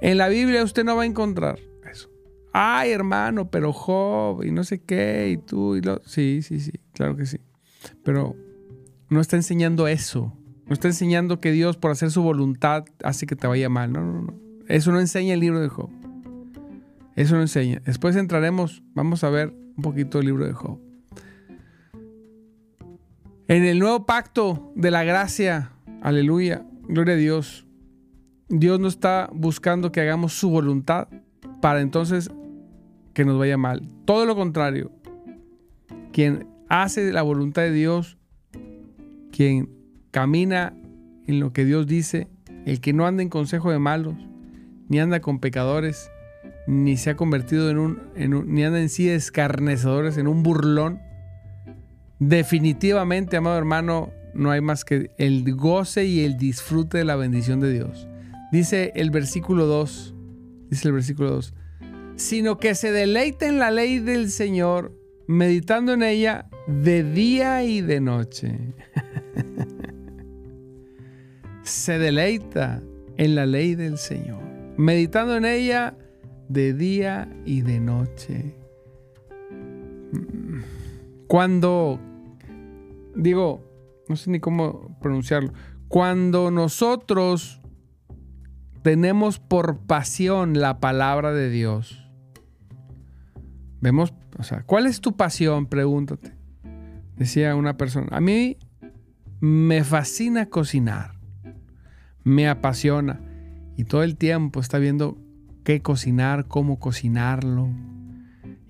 En 0.00 0.18
la 0.18 0.28
Biblia 0.28 0.62
usted 0.62 0.84
no 0.84 0.96
va 0.96 1.02
a 1.02 1.06
encontrar 1.06 1.58
eso. 1.90 2.10
Ay, 2.52 2.92
hermano, 2.92 3.50
pero 3.50 3.72
Job 3.72 4.44
y 4.44 4.52
no 4.52 4.64
sé 4.64 4.82
qué, 4.82 5.30
y 5.30 5.36
tú 5.38 5.76
y 5.76 5.80
lo. 5.80 6.02
Sí, 6.04 6.40
sí, 6.42 6.60
sí, 6.60 6.72
claro 6.92 7.16
que 7.16 7.26
sí. 7.26 7.38
Pero 8.04 8.36
no 9.08 9.20
está 9.20 9.36
enseñando 9.36 9.88
eso. 9.88 10.36
No 10.66 10.72
está 10.72 10.88
enseñando 10.88 11.40
que 11.40 11.52
Dios, 11.52 11.76
por 11.76 11.90
hacer 11.90 12.10
su 12.10 12.22
voluntad, 12.22 12.84
hace 13.02 13.26
que 13.26 13.36
te 13.36 13.46
vaya 13.46 13.68
mal. 13.68 13.92
No, 13.92 14.02
no, 14.02 14.22
no. 14.22 14.34
Eso 14.68 14.92
no 14.92 15.00
enseña 15.00 15.34
el 15.34 15.40
libro 15.40 15.60
de 15.60 15.68
Job. 15.68 15.90
Eso 17.16 17.34
no 17.34 17.42
enseña. 17.42 17.80
Después 17.84 18.16
entraremos, 18.16 18.82
vamos 18.94 19.24
a 19.24 19.30
ver 19.30 19.54
un 19.76 19.82
poquito 19.82 20.20
el 20.20 20.26
libro 20.26 20.46
de 20.46 20.52
Job. 20.52 20.83
En 23.46 23.64
el 23.64 23.78
nuevo 23.78 24.06
pacto 24.06 24.72
de 24.74 24.90
la 24.90 25.04
gracia, 25.04 25.72
aleluya, 26.00 26.64
gloria 26.88 27.12
a 27.12 27.18
Dios. 27.18 27.66
Dios 28.48 28.80
no 28.80 28.88
está 28.88 29.28
buscando 29.34 29.92
que 29.92 30.00
hagamos 30.00 30.32
su 30.32 30.48
voluntad 30.48 31.08
para 31.60 31.82
entonces 31.82 32.30
que 33.12 33.26
nos 33.26 33.38
vaya 33.38 33.58
mal. 33.58 33.86
Todo 34.06 34.24
lo 34.24 34.34
contrario. 34.34 34.92
Quien 36.10 36.46
hace 36.70 37.12
la 37.12 37.20
voluntad 37.20 37.62
de 37.62 37.72
Dios, 37.72 38.16
quien 39.30 39.68
camina 40.10 40.74
en 41.26 41.38
lo 41.38 41.52
que 41.52 41.66
Dios 41.66 41.86
dice, 41.86 42.28
el 42.64 42.80
que 42.80 42.94
no 42.94 43.06
anda 43.06 43.22
en 43.22 43.28
consejo 43.28 43.70
de 43.70 43.78
malos, 43.78 44.14
ni 44.88 45.00
anda 45.00 45.20
con 45.20 45.38
pecadores, 45.38 46.10
ni 46.66 46.96
se 46.96 47.10
ha 47.10 47.16
convertido 47.16 47.68
en 47.68 47.78
un, 47.78 48.00
ni 48.46 48.64
anda 48.64 48.80
en 48.80 48.88
sí 48.88 49.08
escarnecedores, 49.08 50.16
en 50.16 50.28
un 50.28 50.42
burlón. 50.42 51.00
Definitivamente, 52.18 53.36
amado 53.36 53.58
hermano, 53.58 54.12
no 54.34 54.50
hay 54.50 54.60
más 54.60 54.84
que 54.84 55.10
el 55.18 55.54
goce 55.54 56.04
y 56.04 56.24
el 56.24 56.36
disfrute 56.36 56.98
de 56.98 57.04
la 57.04 57.16
bendición 57.16 57.60
de 57.60 57.72
Dios. 57.72 58.08
Dice 58.52 58.92
el 58.94 59.10
versículo 59.10 59.66
2, 59.66 60.14
dice 60.70 60.88
el 60.88 60.94
versículo 60.94 61.30
2, 61.30 61.54
sino 62.16 62.58
que 62.58 62.74
se 62.74 62.92
deleita 62.92 63.46
en 63.46 63.58
la 63.58 63.70
ley 63.70 63.98
del 63.98 64.30
Señor, 64.30 64.92
meditando 65.26 65.92
en 65.92 66.02
ella 66.02 66.48
de 66.66 67.02
día 67.02 67.64
y 67.64 67.80
de 67.80 68.00
noche. 68.00 68.58
se 71.62 71.98
deleita 71.98 72.82
en 73.16 73.34
la 73.34 73.46
ley 73.46 73.74
del 73.74 73.98
Señor, 73.98 74.42
meditando 74.76 75.36
en 75.36 75.44
ella 75.44 75.96
de 76.48 76.74
día 76.74 77.28
y 77.44 77.62
de 77.62 77.80
noche. 77.80 78.54
Cuando, 81.34 81.98
digo, 83.16 83.68
no 84.08 84.14
sé 84.14 84.30
ni 84.30 84.38
cómo 84.38 84.96
pronunciarlo, 85.00 85.52
cuando 85.88 86.52
nosotros 86.52 87.60
tenemos 88.82 89.40
por 89.40 89.78
pasión 89.78 90.60
la 90.60 90.78
palabra 90.78 91.32
de 91.32 91.50
Dios, 91.50 92.08
vemos, 93.80 94.14
o 94.38 94.44
sea, 94.44 94.62
¿cuál 94.62 94.86
es 94.86 95.00
tu 95.00 95.16
pasión? 95.16 95.66
Pregúntate. 95.66 96.36
Decía 97.16 97.56
una 97.56 97.76
persona, 97.76 98.06
a 98.12 98.20
mí 98.20 98.56
me 99.40 99.82
fascina 99.82 100.46
cocinar, 100.46 101.16
me 102.22 102.48
apasiona 102.48 103.20
y 103.76 103.82
todo 103.82 104.04
el 104.04 104.16
tiempo 104.16 104.60
está 104.60 104.78
viendo 104.78 105.18
qué 105.64 105.82
cocinar, 105.82 106.46
cómo 106.46 106.78
cocinarlo. 106.78 107.70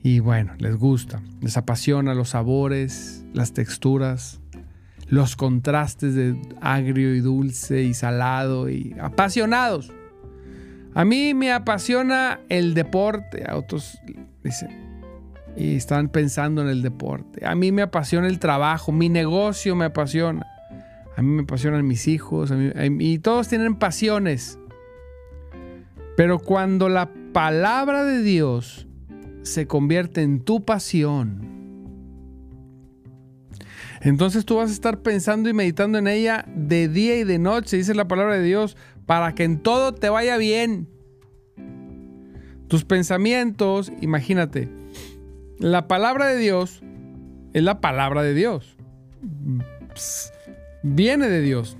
Y 0.05 0.19
bueno, 0.19 0.53
les 0.59 0.77
gusta, 0.77 1.23
les 1.41 1.57
apasiona 1.57 2.13
los 2.13 2.29
sabores, 2.29 3.25
las 3.33 3.55
texturas, 3.55 4.39
los 5.09 5.35
contrastes 5.35 6.15
de 6.15 6.37
agrio 6.61 7.15
y 7.15 7.21
dulce 7.21 7.85
y 7.85 7.95
salado 7.95 8.69
y 8.69 8.95
apasionados. 9.01 9.91
A 10.93 11.07
mí 11.07 11.33
me 11.33 11.53
apasiona 11.53 12.41
el 12.51 12.75
deporte, 12.75 13.45
a 13.49 13.57
otros 13.57 13.99
dicen, 14.43 14.69
y 15.57 15.77
están 15.77 16.11
pensando 16.11 16.61
en 16.61 16.69
el 16.69 16.83
deporte. 16.83 17.47
A 17.47 17.55
mí 17.55 17.73
me 17.73 17.81
apasiona 17.81 18.27
el 18.27 18.39
trabajo, 18.39 18.93
mi 18.93 19.09
negocio 19.09 19.75
me 19.75 19.87
apasiona. 19.87 20.47
A 21.17 21.23
mí 21.23 21.29
me 21.29 21.43
apasionan 21.45 21.87
mis 21.87 22.09
hijos, 22.09 22.53
y 22.99 23.19
todos 23.21 23.49
tienen 23.49 23.77
pasiones. 23.77 24.59
Pero 26.15 26.41
cuando 26.41 26.91
la 26.91 27.09
palabra 27.33 28.05
de 28.05 28.21
Dios 28.21 28.87
se 29.45 29.67
convierte 29.67 30.23
en 30.23 30.41
tu 30.41 30.65
pasión, 30.65 31.55
entonces 34.01 34.45
tú 34.45 34.57
vas 34.57 34.71
a 34.71 34.73
estar 34.75 35.01
pensando 35.01 35.49
y 35.49 35.55
meditando 35.55 35.97
en 35.97 36.09
ella 36.09 36.45
de 36.55 36.89
día 36.89 37.17
y 37.17 37.25
de 37.25 37.39
noche, 37.39 37.79
dice 37.79 37.95
la 37.95 38.09
palabra 38.09 38.35
de 38.35 38.43
Dios, 38.43 38.77
para 39.07 39.35
que 39.35 39.45
en 39.45 39.61
todo 39.61 39.95
te 39.95 40.11
vaya 40.11 40.37
bien. 40.37 40.89
Tus 42.69 42.85
pensamientos, 42.85 43.93
imagínate, 44.03 44.69
la 45.59 45.89
palabra 45.89 46.27
de 46.27 46.37
Dios 46.37 46.83
es 47.55 47.63
la 47.63 47.81
palabra 47.81 48.23
de 48.23 48.35
Dios. 48.35 48.77
Viene 50.83 51.29
de 51.29 51.41
Dios 51.41 51.79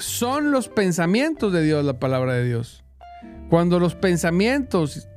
son 0.00 0.50
los 0.50 0.68
pensamientos 0.68 1.52
de 1.52 1.62
Dios 1.62 1.84
la 1.84 1.98
palabra 1.98 2.34
de 2.34 2.44
Dios. 2.44 2.84
Cuando 3.48 3.78
los 3.78 3.94
pensamientos 3.94 5.08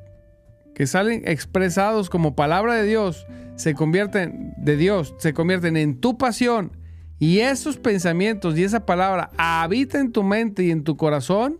que 0.76 0.88
salen 0.88 1.22
expresados 1.26 2.10
como 2.10 2.36
palabra 2.36 2.76
de 2.76 2.84
Dios 2.84 3.26
se 3.56 3.76
convierten 3.76 4.54
de 4.58 4.78
Dios, 4.78 5.14
se 5.18 5.34
convierten 5.34 5.78
en 5.78 6.00
tu 6.00 6.18
pasión 6.18 6.72
y 7.20 7.40
esos 7.40 7.78
pensamientos 7.78 8.58
y 8.58 8.64
esa 8.64 8.86
palabra 8.86 9.32
habita 9.38 10.00
en 10.00 10.12
tu 10.12 10.24
mente 10.24 10.64
y 10.64 10.72
en 10.72 10.84
tu 10.84 10.98
corazón 10.98 11.60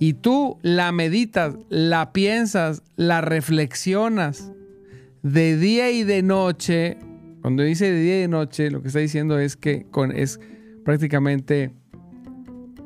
y 0.00 0.14
tú 0.14 0.58
la 0.62 0.92
meditas, 0.92 1.56
la 1.68 2.12
piensas, 2.12 2.82
la 2.96 3.20
reflexionas 3.20 4.52
de 5.22 5.56
día 5.56 5.90
y 5.90 6.04
de 6.04 6.22
noche. 6.22 6.98
Cuando 7.40 7.62
dice 7.62 7.90
de 7.90 8.00
día 8.00 8.18
y 8.18 8.20
de 8.22 8.28
noche, 8.28 8.70
lo 8.70 8.82
que 8.82 8.88
está 8.88 9.00
diciendo 9.00 9.38
es 9.38 9.56
que 9.56 9.86
con, 9.90 10.12
es 10.12 10.40
prácticamente 10.84 11.72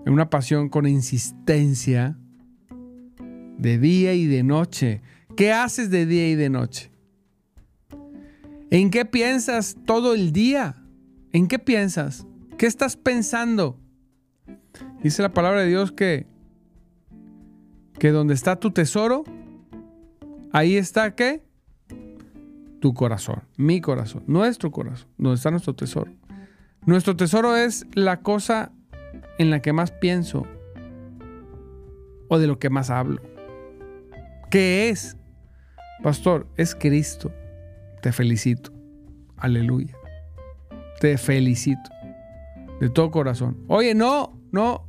en 0.06 0.12
una 0.12 0.30
pasión 0.30 0.68
con 0.68 0.86
insistencia 0.86 2.16
de 3.58 3.78
día 3.78 4.14
y 4.14 4.26
de 4.26 4.42
noche. 4.42 5.02
¿Qué 5.36 5.52
haces 5.52 5.90
de 5.90 6.06
día 6.06 6.28
y 6.30 6.34
de 6.34 6.50
noche? 6.50 6.90
¿En 8.70 8.90
qué 8.90 9.04
piensas 9.04 9.76
todo 9.86 10.14
el 10.14 10.32
día? 10.32 10.82
¿En 11.32 11.48
qué 11.48 11.58
piensas? 11.58 12.26
¿Qué 12.58 12.66
estás 12.66 12.96
pensando? 12.96 13.78
Dice 15.02 15.22
la 15.22 15.32
palabra 15.32 15.60
de 15.62 15.68
Dios 15.68 15.92
que 15.92 16.26
que 17.98 18.10
donde 18.10 18.34
está 18.34 18.56
tu 18.56 18.72
tesoro, 18.72 19.22
ahí 20.52 20.76
está 20.76 21.14
qué? 21.14 21.44
Tu 22.80 22.94
corazón, 22.94 23.44
mi 23.56 23.80
corazón, 23.80 24.24
nuestro 24.26 24.72
corazón, 24.72 25.08
donde 25.18 25.36
está 25.36 25.52
nuestro 25.52 25.76
tesoro. 25.76 26.10
Nuestro 26.84 27.14
tesoro 27.16 27.56
es 27.56 27.86
la 27.94 28.20
cosa 28.22 28.72
en 29.38 29.50
la 29.50 29.62
que 29.62 29.72
más 29.72 29.92
pienso 29.92 30.44
o 32.26 32.38
de 32.40 32.48
lo 32.48 32.58
que 32.58 32.70
más 32.70 32.90
hablo. 32.90 33.22
¿Qué 34.50 34.88
es? 34.88 35.16
Pastor, 36.02 36.46
es 36.56 36.74
Cristo. 36.74 37.32
Te 38.00 38.12
felicito. 38.12 38.72
Aleluya. 39.36 39.96
Te 41.00 41.16
felicito. 41.16 41.90
De 42.80 42.90
todo 42.90 43.10
corazón. 43.10 43.64
Oye, 43.68 43.94
no, 43.94 44.38
no, 44.50 44.88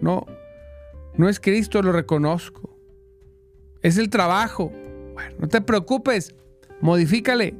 no. 0.00 0.26
No 1.16 1.28
es 1.28 1.38
Cristo, 1.38 1.80
lo 1.82 1.92
reconozco. 1.92 2.76
Es 3.82 3.98
el 3.98 4.10
trabajo. 4.10 4.72
Bueno, 5.14 5.36
no 5.38 5.48
te 5.48 5.60
preocupes. 5.60 6.34
Modifícale. 6.80 7.54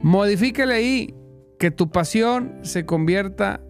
Modifícale 0.00 0.74
ahí. 0.74 1.14
Que 1.58 1.70
tu 1.70 1.90
pasión 1.90 2.58
se 2.62 2.84
convierta 2.84 3.62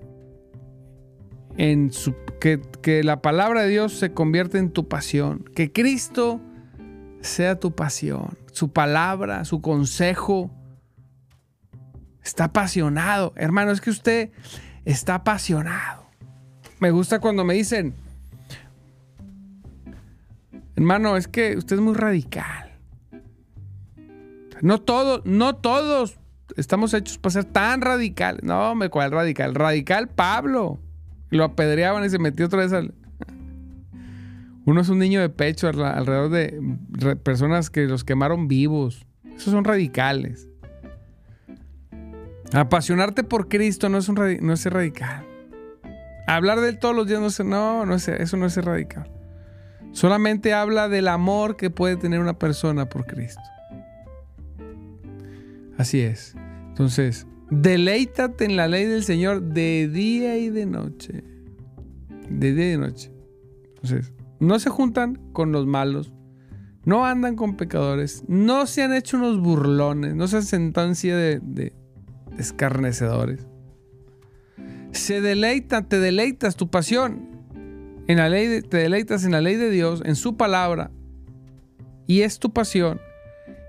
en 1.57 1.93
su, 1.93 2.15
que, 2.41 2.61
que 2.83 3.05
la 3.05 3.23
palabra 3.23 3.63
de 3.63 3.69
Dios 3.69 3.93
se 3.93 4.13
convierta 4.13 4.59
en 4.59 4.71
tu 4.71 4.89
pasión, 4.89 5.45
que 5.55 5.73
Cristo 5.73 6.41
sea 7.27 7.59
tu 7.59 7.73
pasión, 7.73 8.39
su 8.53 8.73
palabra, 8.73 9.45
su 9.45 9.61
consejo. 9.61 10.51
Está 12.25 12.45
apasionado. 12.45 13.33
Hermano, 13.37 13.71
es 13.71 13.81
que 13.81 13.91
usted 13.91 14.31
está 14.85 15.17
apasionado. 15.17 16.07
Me 16.81 16.91
gusta 16.91 17.21
cuando 17.21 17.45
me 17.45 17.55
dicen, 17.55 17.95
hermano, 20.75 21.17
es 21.17 21.29
que 21.29 21.57
usted 21.57 21.77
es 21.77 21.83
muy 21.83 21.95
radical. 21.95 22.79
No 24.63 24.81
todos, 24.81 25.25
no 25.25 25.57
todos 25.57 26.19
estamos 26.57 26.95
hechos 26.95 27.19
para 27.19 27.33
ser 27.35 27.45
tan 27.45 27.81
radicales. 27.81 28.43
No, 28.43 28.75
me 28.75 28.89
cuál 28.89 29.11
radical. 29.11 29.55
Radical 29.55 30.09
Pablo. 30.09 30.79
Lo 31.31 31.45
apedreaban 31.45 32.05
y 32.05 32.11
se 32.11 32.19
metió 32.19 32.47
otra 32.47 32.61
vez 32.61 32.73
al... 32.73 32.95
Uno 34.67 34.81
es 34.81 34.89
un 34.89 34.99
niño 34.99 35.21
de 35.21 35.29
pecho 35.29 35.69
alrededor 35.69 36.29
de 36.29 37.17
personas 37.17 37.71
que 37.71 37.87
los 37.87 38.03
quemaron 38.03 38.49
vivos. 38.49 39.07
Esos 39.25 39.53
son 39.53 39.65
radicales. 39.65 40.49
Apasionarte 42.53 43.23
por 43.23 43.49
Cristo 43.49 43.89
no 43.89 43.99
es, 43.99 44.09
un, 44.09 44.17
no 44.41 44.53
es 44.53 44.67
radical. 44.67 45.25
Hablar 46.27 46.61
de 46.61 46.71
él 46.71 46.79
todos 46.81 46.97
los 46.97 47.07
días 47.07 47.21
no, 47.21 47.29
es, 47.29 47.41
no, 47.45 47.87
no 47.87 47.95
es, 47.95 48.09
eso 48.09 48.37
no 48.37 48.47
es 48.47 48.57
radical. 48.57 49.09
Solamente 49.93 50.53
habla 50.53 50.89
del 50.89 51.07
amor 51.07 51.57
que 51.57 51.71
puede 51.71 51.97
tener 51.97 52.19
una 52.19 52.37
persona 52.37 52.89
por 52.89 53.07
Cristo. 53.07 53.41
Así 55.79 56.01
es. 56.01 56.35
Entonces, 56.71 57.29
deleítate 57.51 58.45
en 58.45 58.57
la 58.57 58.67
ley 58.67 58.87
del 58.87 59.05
Señor 59.05 59.43
de 59.43 59.89
día 59.89 60.37
y 60.39 60.51
de 60.51 60.67
noche. 60.67 61.23
De 62.29 62.53
día 62.53 62.67
y 62.67 62.71
de 62.71 62.79
noche. 62.79 63.13
Entonces, 63.69 64.13
no 64.41 64.59
se 64.59 64.71
juntan 64.71 65.21
con 65.33 65.53
los 65.53 65.67
malos, 65.67 66.13
no 66.85 67.05
andan 67.05 67.37
con 67.37 67.57
pecadores, 67.57 68.25
no 68.29 68.67
se 68.67 68.83
han 68.83 68.93
hecho 68.93 69.17
unos 69.17 69.41
burlones, 69.41 70.15
no 70.15 70.29
se 70.29 70.37
han 70.37 70.45
sentado 70.45 70.89
de, 70.89 71.73
escarnecedores. 72.39 73.47
Se 74.93 75.21
deleitan, 75.21 75.89
te 75.89 75.99
deleitas 75.99 76.57
tu 76.57 76.71
pasión. 76.71 77.29
En 78.07 78.19
la 78.19 78.29
ley 78.29 78.63
te 78.63 78.77
deleitas 78.77 79.25
en 79.25 79.33
la 79.33 79.41
ley 79.41 79.57
de 79.57 79.69
Dios, 79.69 80.01
en 80.05 80.15
su 80.15 80.37
palabra. 80.37 80.93
Y 82.07 82.21
es 82.21 82.39
tu 82.39 82.53
pasión. 82.53 83.01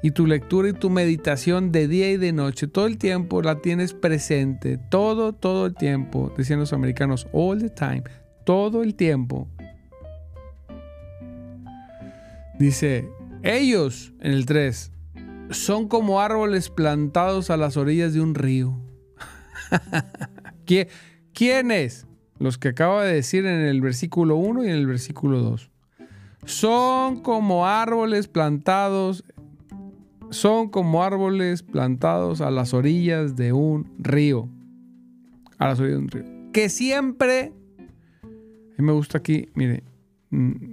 Y 0.03 0.11
tu 0.11 0.27
lectura 0.27 0.69
y 0.69 0.73
tu 0.73 0.91
meditación 0.91 1.71
de 1.71 1.87
día 1.87 2.11
y 2.11 2.17
de 2.17 2.33
noche, 2.33 2.67
todo 2.67 2.85
el 2.85 2.99
tiempo 2.99 3.41
la 3.41 3.61
tienes 3.61 3.93
presente. 3.93 4.77
Todo, 4.77 5.33
todo 5.33 5.65
el 5.65 5.73
tiempo. 5.73 6.31
Decían 6.37 6.59
los 6.59 6.71
americanos, 6.71 7.27
all 7.31 7.59
the 7.59 7.71
time. 7.71 8.03
Todo 8.45 8.83
el 8.83 8.93
tiempo. 8.93 9.49
Dice, 12.59 13.09
ellos, 13.43 14.13
en 14.19 14.31
el 14.31 14.45
3, 14.45 14.91
son 15.51 15.87
como 15.87 16.21
árboles 16.21 16.69
plantados 16.69 17.49
a 17.49 17.57
las 17.57 17.77
orillas 17.77 18.13
de 18.13 18.21
un 18.21 18.33
río. 18.33 18.81
¿Quiénes? 21.33 22.07
Los 22.39 22.57
que 22.57 22.69
acaba 22.69 23.03
de 23.03 23.13
decir 23.13 23.45
en 23.45 23.61
el 23.61 23.81
versículo 23.81 24.37
1 24.37 24.65
y 24.65 24.67
en 24.67 24.73
el 24.73 24.87
versículo 24.87 25.41
2. 25.41 25.69
Son 26.45 27.21
como 27.21 27.67
árboles 27.67 28.27
plantados, 28.27 29.23
son 30.29 30.69
como 30.69 31.03
árboles 31.03 31.61
plantados 31.63 32.41
a 32.41 32.49
las 32.51 32.73
orillas 32.73 33.35
de 33.35 33.53
un 33.53 33.93
río. 33.99 34.49
A 35.57 35.67
las 35.67 35.79
orillas 35.79 35.97
de 35.97 36.03
un 36.03 36.09
río. 36.09 36.51
Que 36.53 36.69
siempre, 36.69 37.53
me 38.77 38.91
gusta 38.93 39.19
aquí, 39.19 39.49
mire, 39.53 39.83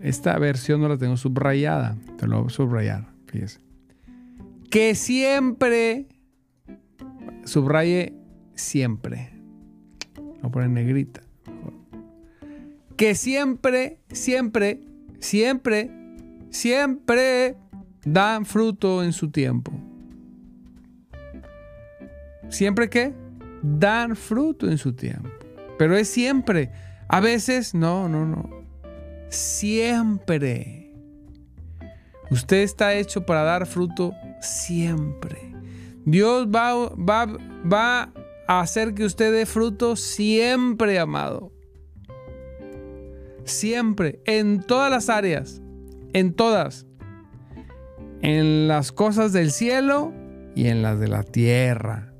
esta 0.02 0.38
versión 0.38 0.80
no 0.80 0.88
la 0.88 0.98
tengo 0.98 1.16
subrayada. 1.16 1.96
Te 2.18 2.26
lo 2.26 2.38
voy 2.38 2.46
a 2.46 2.50
subrayar. 2.50 3.08
Fíjese. 3.26 3.60
Que 4.70 4.94
siempre. 4.94 6.08
Subraye 7.44 8.14
siempre. 8.54 9.30
Lo 10.42 10.50
pone 10.50 10.66
en 10.66 10.74
negrita. 10.74 11.22
Que 12.96 13.14
siempre, 13.14 14.00
siempre, 14.10 14.80
siempre, 15.18 15.90
siempre 16.50 17.56
dan 18.04 18.44
fruto 18.46 19.02
en 19.02 19.12
su 19.12 19.30
tiempo. 19.30 19.72
¿Siempre 22.48 22.88
qué? 22.88 23.12
Dan 23.62 24.14
fruto 24.14 24.68
en 24.68 24.78
su 24.78 24.92
tiempo. 24.94 25.28
Pero 25.76 25.96
es 25.96 26.08
siempre. 26.08 26.70
A 27.08 27.20
veces, 27.20 27.74
no, 27.74 28.08
no, 28.08 28.26
no 28.26 28.63
siempre. 29.34 30.92
Usted 32.30 32.58
está 32.58 32.94
hecho 32.94 33.26
para 33.26 33.42
dar 33.42 33.66
fruto 33.66 34.12
siempre. 34.40 35.52
Dios 36.04 36.48
va, 36.48 36.88
va, 36.96 37.26
va 37.70 38.12
a 38.46 38.60
hacer 38.60 38.94
que 38.94 39.04
usted 39.04 39.32
dé 39.32 39.46
fruto 39.46 39.96
siempre, 39.96 40.98
amado. 40.98 41.52
Siempre, 43.44 44.20
en 44.24 44.62
todas 44.62 44.90
las 44.90 45.08
áreas, 45.08 45.62
en 46.12 46.34
todas. 46.34 46.86
En 48.22 48.68
las 48.68 48.90
cosas 48.92 49.32
del 49.32 49.50
cielo 49.50 50.12
y 50.54 50.68
en 50.68 50.82
las 50.82 50.98
de 50.98 51.08
la 51.08 51.22
tierra. 51.22 52.14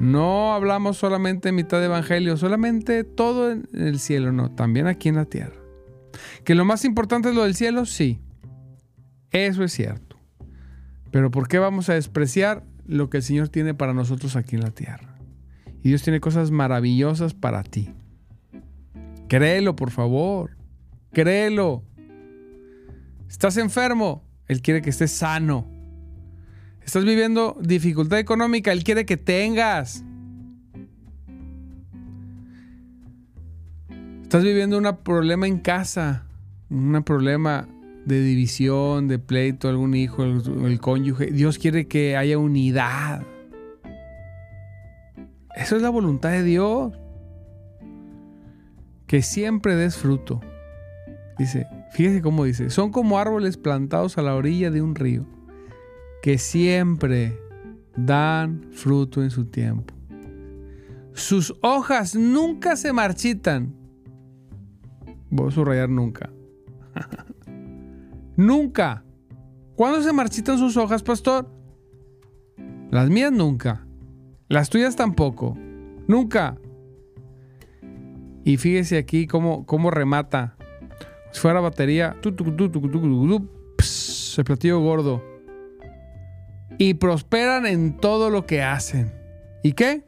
No 0.00 0.54
hablamos 0.54 0.96
solamente 0.96 1.48
en 1.48 1.56
mitad 1.56 1.78
de 1.78 1.86
evangelio, 1.86 2.36
solamente 2.36 3.04
todo 3.04 3.50
en 3.50 3.66
el 3.72 3.98
cielo, 3.98 4.32
no, 4.32 4.54
también 4.54 4.86
aquí 4.86 5.08
en 5.08 5.16
la 5.16 5.24
tierra. 5.24 5.67
¿Que 6.44 6.54
lo 6.54 6.64
más 6.64 6.84
importante 6.84 7.28
es 7.28 7.34
lo 7.34 7.44
del 7.44 7.54
cielo? 7.54 7.86
Sí. 7.86 8.20
Eso 9.30 9.64
es 9.64 9.72
cierto. 9.72 10.16
Pero 11.10 11.30
¿por 11.30 11.48
qué 11.48 11.58
vamos 11.58 11.88
a 11.88 11.94
despreciar 11.94 12.64
lo 12.86 13.10
que 13.10 13.18
el 13.18 13.22
Señor 13.22 13.48
tiene 13.48 13.74
para 13.74 13.94
nosotros 13.94 14.36
aquí 14.36 14.56
en 14.56 14.62
la 14.62 14.70
tierra? 14.70 15.18
Y 15.82 15.90
Dios 15.90 16.02
tiene 16.02 16.20
cosas 16.20 16.50
maravillosas 16.50 17.34
para 17.34 17.62
ti. 17.62 17.90
Créelo, 19.28 19.76
por 19.76 19.90
favor. 19.90 20.56
Créelo. 21.12 21.84
Estás 23.28 23.56
enfermo. 23.56 24.24
Él 24.46 24.62
quiere 24.62 24.82
que 24.82 24.90
estés 24.90 25.12
sano. 25.12 25.70
Estás 26.84 27.04
viviendo 27.04 27.58
dificultad 27.60 28.18
económica. 28.18 28.72
Él 28.72 28.82
quiere 28.82 29.04
que 29.04 29.18
tengas. 29.18 30.04
Estás 34.28 34.44
viviendo 34.44 34.76
un 34.76 34.94
problema 35.04 35.46
en 35.46 35.56
casa, 35.58 36.26
un 36.68 37.02
problema 37.02 37.66
de 38.04 38.20
división, 38.20 39.08
de 39.08 39.18
pleito, 39.18 39.70
algún 39.70 39.94
hijo, 39.94 40.22
el, 40.22 40.80
cónyuge. 40.82 41.30
Dios 41.30 41.56
quiere 41.56 41.88
que 41.88 42.14
haya 42.14 42.36
unidad. 42.36 43.22
Eso 45.56 45.76
es 45.76 45.80
la 45.80 45.88
voluntad 45.88 46.28
de 46.28 46.42
Dios. 46.42 46.92
Que 49.06 49.22
siempre 49.22 49.76
des 49.76 49.96
fruto. 49.96 50.42
Dice, 51.38 51.66
fíjese 51.92 52.20
cómo 52.20 52.44
dice, 52.44 52.68
son 52.68 52.90
como 52.90 53.18
árboles 53.18 53.56
plantados 53.56 54.18
a 54.18 54.22
la 54.22 54.34
orilla 54.34 54.70
de 54.70 54.82
un 54.82 54.94
río, 54.94 55.24
que 56.20 56.36
siempre 56.36 57.40
dan 57.96 58.66
fruto 58.72 59.22
en 59.22 59.30
su 59.30 59.46
tiempo. 59.46 59.94
Sus 61.14 61.54
hojas 61.62 62.14
nunca 62.14 62.76
se 62.76 62.92
marchitan 62.92 63.77
Voy 65.30 65.48
a 65.48 65.50
subrayar 65.50 65.88
nunca. 65.88 66.30
nunca. 68.36 69.04
¿Cuándo 69.74 70.02
se 70.02 70.12
marchitan 70.12 70.58
sus 70.58 70.76
hojas, 70.76 71.02
pastor? 71.02 71.48
Las 72.90 73.10
mías 73.10 73.32
nunca. 73.32 73.86
Las 74.48 74.70
tuyas 74.70 74.96
tampoco. 74.96 75.56
Nunca. 76.06 76.56
Y 78.44 78.56
fíjese 78.56 78.96
aquí 78.96 79.26
cómo, 79.26 79.66
cómo 79.66 79.90
remata. 79.90 80.56
Si 81.32 81.40
fuera 81.40 81.60
batería. 81.60 82.16
El 84.38 84.44
platillo 84.44 84.80
gordo. 84.80 85.22
Y 86.78 86.94
prosperan 86.94 87.66
en 87.66 87.96
todo 87.96 88.30
lo 88.30 88.46
que 88.46 88.62
hacen. 88.62 89.12
¿Y 89.62 89.72
qué? 89.72 90.04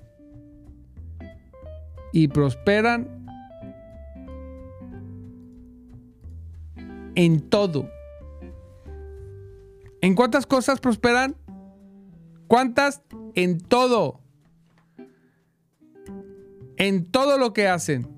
Y 2.12 2.28
prosperan 2.28 3.19
en 7.14 7.48
todo. 7.48 7.88
¿En 10.00 10.14
cuántas 10.14 10.46
cosas 10.46 10.80
prosperan? 10.80 11.36
¿Cuántas? 12.46 13.02
En 13.34 13.60
todo. 13.60 14.20
En 16.76 17.10
todo 17.10 17.38
lo 17.38 17.52
que 17.52 17.68
hacen. 17.68 18.08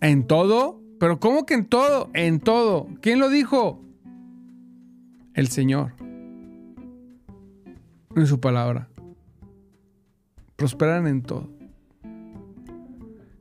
¿En 0.00 0.26
todo? 0.26 0.80
¿Pero 0.98 1.20
cómo 1.20 1.46
que 1.46 1.54
en 1.54 1.66
todo? 1.66 2.10
En 2.14 2.40
todo. 2.40 2.88
¿Quién 3.00 3.18
lo 3.18 3.28
dijo? 3.28 3.80
El 5.34 5.48
Señor. 5.48 5.92
En 8.14 8.26
su 8.26 8.40
palabra. 8.40 8.88
Prosperan 10.56 11.06
en 11.06 11.22
todo. 11.22 11.48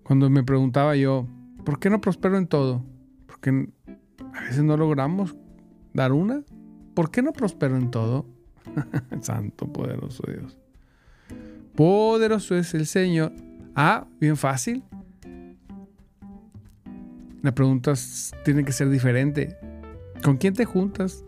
Cuando 0.04 0.30
me 0.30 0.44
preguntaba 0.44 0.96
yo, 0.96 1.26
¿Por 1.66 1.80
qué 1.80 1.90
no 1.90 2.00
prospero 2.00 2.38
en 2.38 2.48
todo? 2.48 2.86
Porque 3.26 3.70
a 4.34 4.42
veces 4.42 4.64
no 4.64 4.78
logramos 4.78 5.36
dar 5.94 6.12
una. 6.12 6.44
¿Por 6.94 7.10
qué 7.10 7.24
no 7.24 7.34
prospero 7.34 7.76
en 7.76 7.90
todo? 7.90 8.28
Santo, 9.22 9.72
poderoso 9.74 10.24
Dios. 10.28 10.58
Poderoso 11.76 12.56
es 12.56 12.74
el 12.76 12.86
Señor. 12.86 13.34
Ah, 13.76 14.08
bien 14.20 14.38
fácil. 14.38 14.84
La 17.42 17.54
pregunta 17.54 17.94
tiene 18.44 18.64
que 18.64 18.72
ser 18.72 18.90
diferente. 18.90 19.58
¿Con 20.24 20.38
quién 20.38 20.54
te 20.54 20.66
juntas? 20.66 21.26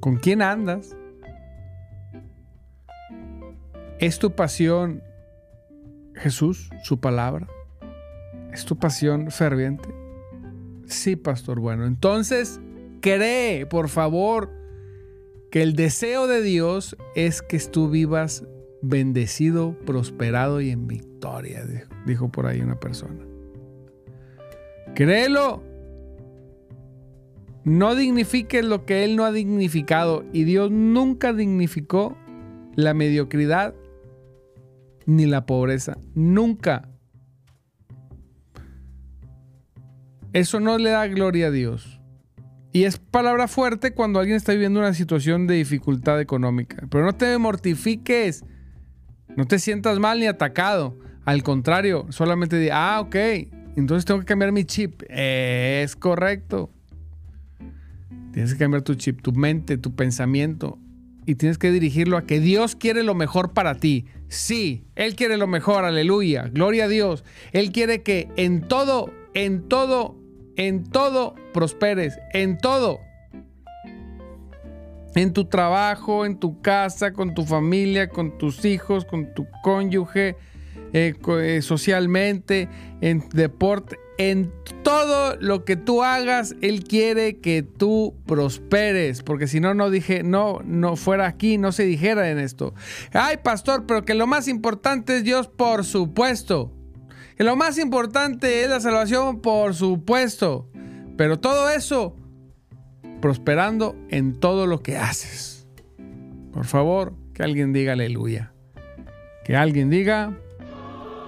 ¿Con 0.00 0.16
quién 0.16 0.40
andas? 0.40 0.96
¿Es 3.98 4.18
tu 4.18 4.34
pasión 4.34 5.02
Jesús, 6.14 6.70
su 6.82 7.00
palabra? 7.00 7.46
¿Es 8.56 8.64
tu 8.64 8.74
pasión 8.78 9.30
ferviente? 9.30 9.86
Sí, 10.86 11.14
pastor. 11.14 11.60
Bueno, 11.60 11.84
entonces 11.84 12.58
cree, 13.02 13.66
por 13.66 13.90
favor, 13.90 14.50
que 15.50 15.60
el 15.60 15.76
deseo 15.76 16.26
de 16.26 16.40
Dios 16.40 16.96
es 17.14 17.42
que 17.42 17.58
tú 17.58 17.90
vivas 17.90 18.44
bendecido, 18.80 19.76
prosperado 19.84 20.62
y 20.62 20.70
en 20.70 20.86
victoria, 20.86 21.66
dijo 22.06 22.32
por 22.32 22.46
ahí 22.46 22.62
una 22.62 22.80
persona. 22.80 23.26
Créelo. 24.94 25.62
No 27.64 27.94
dignifiques 27.94 28.64
lo 28.64 28.86
que 28.86 29.04
Él 29.04 29.16
no 29.16 29.26
ha 29.26 29.32
dignificado. 29.32 30.24
Y 30.32 30.44
Dios 30.44 30.70
nunca 30.70 31.34
dignificó 31.34 32.16
la 32.74 32.94
mediocridad 32.94 33.74
ni 35.04 35.26
la 35.26 35.44
pobreza. 35.44 35.98
Nunca. 36.14 36.95
Eso 40.36 40.60
no 40.60 40.76
le 40.76 40.90
da 40.90 41.06
gloria 41.06 41.46
a 41.46 41.50
Dios. 41.50 41.98
Y 42.70 42.84
es 42.84 42.98
palabra 42.98 43.48
fuerte 43.48 43.92
cuando 43.92 44.18
alguien 44.20 44.36
está 44.36 44.52
viviendo 44.52 44.80
una 44.80 44.92
situación 44.92 45.46
de 45.46 45.54
dificultad 45.54 46.20
económica. 46.20 46.86
Pero 46.90 47.06
no 47.06 47.14
te 47.14 47.38
mortifiques. 47.38 48.44
No 49.34 49.46
te 49.46 49.58
sientas 49.58 49.98
mal 49.98 50.20
ni 50.20 50.26
atacado. 50.26 50.94
Al 51.24 51.42
contrario, 51.42 52.04
solamente 52.10 52.58
di, 52.58 52.68
ah, 52.70 53.00
ok, 53.00 53.16
entonces 53.76 54.04
tengo 54.04 54.20
que 54.20 54.26
cambiar 54.26 54.52
mi 54.52 54.66
chip. 54.66 55.04
es 55.08 55.96
correcto. 55.96 56.68
Tienes 58.34 58.52
que 58.52 58.58
cambiar 58.58 58.82
tu 58.82 58.94
chip, 58.94 59.22
tu 59.22 59.32
mente, 59.32 59.78
tu 59.78 59.94
pensamiento. 59.94 60.78
Y 61.24 61.36
tienes 61.36 61.56
que 61.56 61.72
dirigirlo 61.72 62.18
a 62.18 62.26
que 62.26 62.40
Dios 62.40 62.76
quiere 62.76 63.04
lo 63.04 63.14
mejor 63.14 63.54
para 63.54 63.76
ti. 63.76 64.04
Sí, 64.28 64.84
Él 64.96 65.16
quiere 65.16 65.38
lo 65.38 65.46
mejor, 65.46 65.86
aleluya, 65.86 66.50
gloria 66.52 66.84
a 66.84 66.88
Dios. 66.88 67.24
Él 67.52 67.72
quiere 67.72 68.02
que 68.02 68.28
en 68.36 68.60
todo, 68.68 69.10
en 69.32 69.62
todo, 69.66 70.25
en 70.56 70.84
todo 70.84 71.34
prosperes, 71.52 72.18
en 72.32 72.58
todo. 72.58 73.00
En 75.14 75.32
tu 75.32 75.46
trabajo, 75.46 76.26
en 76.26 76.38
tu 76.38 76.60
casa, 76.60 77.12
con 77.12 77.34
tu 77.34 77.44
familia, 77.44 78.08
con 78.08 78.36
tus 78.36 78.64
hijos, 78.66 79.06
con 79.06 79.32
tu 79.34 79.46
cónyuge, 79.62 80.36
eh, 80.92 81.14
eh, 81.26 81.62
socialmente, 81.62 82.68
en 83.00 83.24
deporte, 83.30 83.96
en 84.18 84.52
todo 84.82 85.36
lo 85.40 85.64
que 85.64 85.76
tú 85.76 86.02
hagas, 86.02 86.54
Él 86.60 86.84
quiere 86.84 87.38
que 87.38 87.62
tú 87.62 88.14
prosperes, 88.26 89.22
porque 89.22 89.46
si 89.46 89.60
no, 89.60 89.74
no 89.74 89.90
dije, 89.90 90.22
no, 90.22 90.60
no 90.64 90.96
fuera 90.96 91.26
aquí, 91.26 91.58
no 91.58 91.72
se 91.72 91.84
dijera 91.84 92.30
en 92.30 92.38
esto. 92.38 92.74
Ay, 93.12 93.38
pastor, 93.38 93.84
pero 93.86 94.04
que 94.04 94.14
lo 94.14 94.26
más 94.26 94.48
importante 94.48 95.16
es 95.16 95.24
Dios, 95.24 95.48
por 95.48 95.84
supuesto. 95.84 96.75
Que 97.36 97.44
lo 97.44 97.56
más 97.56 97.78
importante 97.78 98.64
es 98.64 98.70
la 98.70 98.80
salvación, 98.80 99.40
por 99.40 99.74
supuesto. 99.74 100.68
Pero 101.16 101.38
todo 101.38 101.70
eso, 101.70 102.16
prosperando 103.20 103.96
en 104.08 104.40
todo 104.40 104.66
lo 104.66 104.82
que 104.82 104.96
haces. 104.96 105.66
Por 106.52 106.64
favor, 106.64 107.14
que 107.34 107.42
alguien 107.42 107.72
diga 107.72 107.92
aleluya. 107.92 108.52
Que 109.44 109.56
alguien 109.56 109.90
diga 109.90 110.36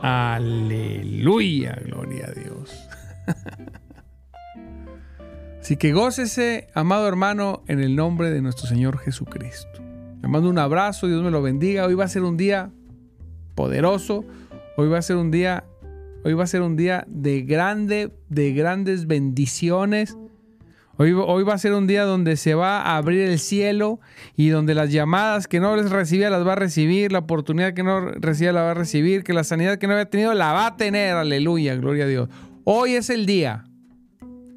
Aleluya, 0.02 1.76
gloria 1.84 2.28
a 2.28 2.30
Dios. 2.30 2.88
Así 5.60 5.76
que 5.76 5.92
gócese, 5.92 6.68
amado 6.72 7.08
hermano, 7.08 7.62
en 7.66 7.80
el 7.80 7.96
nombre 7.96 8.30
de 8.30 8.40
nuestro 8.40 8.66
Señor 8.66 8.98
Jesucristo. 8.98 9.82
Le 10.22 10.28
mando 10.28 10.48
un 10.48 10.58
abrazo, 10.58 11.08
Dios 11.08 11.22
me 11.22 11.30
lo 11.30 11.42
bendiga. 11.42 11.84
Hoy 11.84 11.94
va 11.94 12.04
a 12.04 12.08
ser 12.08 12.22
un 12.22 12.36
día 12.36 12.70
poderoso. 13.54 14.24
Hoy 14.76 14.88
va 14.88 14.98
a 14.98 15.02
ser 15.02 15.16
un 15.16 15.32
día, 15.32 15.64
hoy 16.24 16.34
va 16.34 16.44
a 16.44 16.46
ser 16.46 16.62
un 16.62 16.76
día 16.76 17.04
de 17.08 17.42
grande, 17.42 18.12
de 18.28 18.52
grandes 18.52 19.06
bendiciones 19.06 20.16
Hoy, 21.00 21.12
va 21.12 21.54
a 21.54 21.58
ser 21.58 21.74
un 21.74 21.86
día 21.86 22.02
donde 22.02 22.36
se 22.36 22.56
va 22.56 22.82
a 22.82 22.96
abrir 22.96 23.20
el 23.20 23.38
cielo 23.38 24.00
y 24.34 24.48
donde 24.48 24.74
las 24.74 24.90
llamadas 24.90 25.46
que 25.46 25.60
no 25.60 25.76
les 25.76 25.90
recibía 25.92 26.28
las 26.28 26.44
va 26.44 26.54
a 26.54 26.56
recibir, 26.56 27.12
la 27.12 27.20
oportunidad 27.20 27.72
que 27.72 27.84
no 27.84 28.00
recibía 28.00 28.52
la 28.52 28.62
va 28.62 28.72
a 28.72 28.74
recibir, 28.74 29.22
que 29.22 29.32
la 29.32 29.44
sanidad 29.44 29.78
que 29.78 29.86
no 29.86 29.92
había 29.92 30.10
tenido 30.10 30.34
la 30.34 30.52
va 30.52 30.66
a 30.66 30.76
tener. 30.76 31.14
Aleluya, 31.14 31.76
gloria 31.76 32.04
a 32.04 32.08
Dios. 32.08 32.28
Hoy 32.64 32.94
es 32.94 33.10
el 33.10 33.26
día 33.26 33.64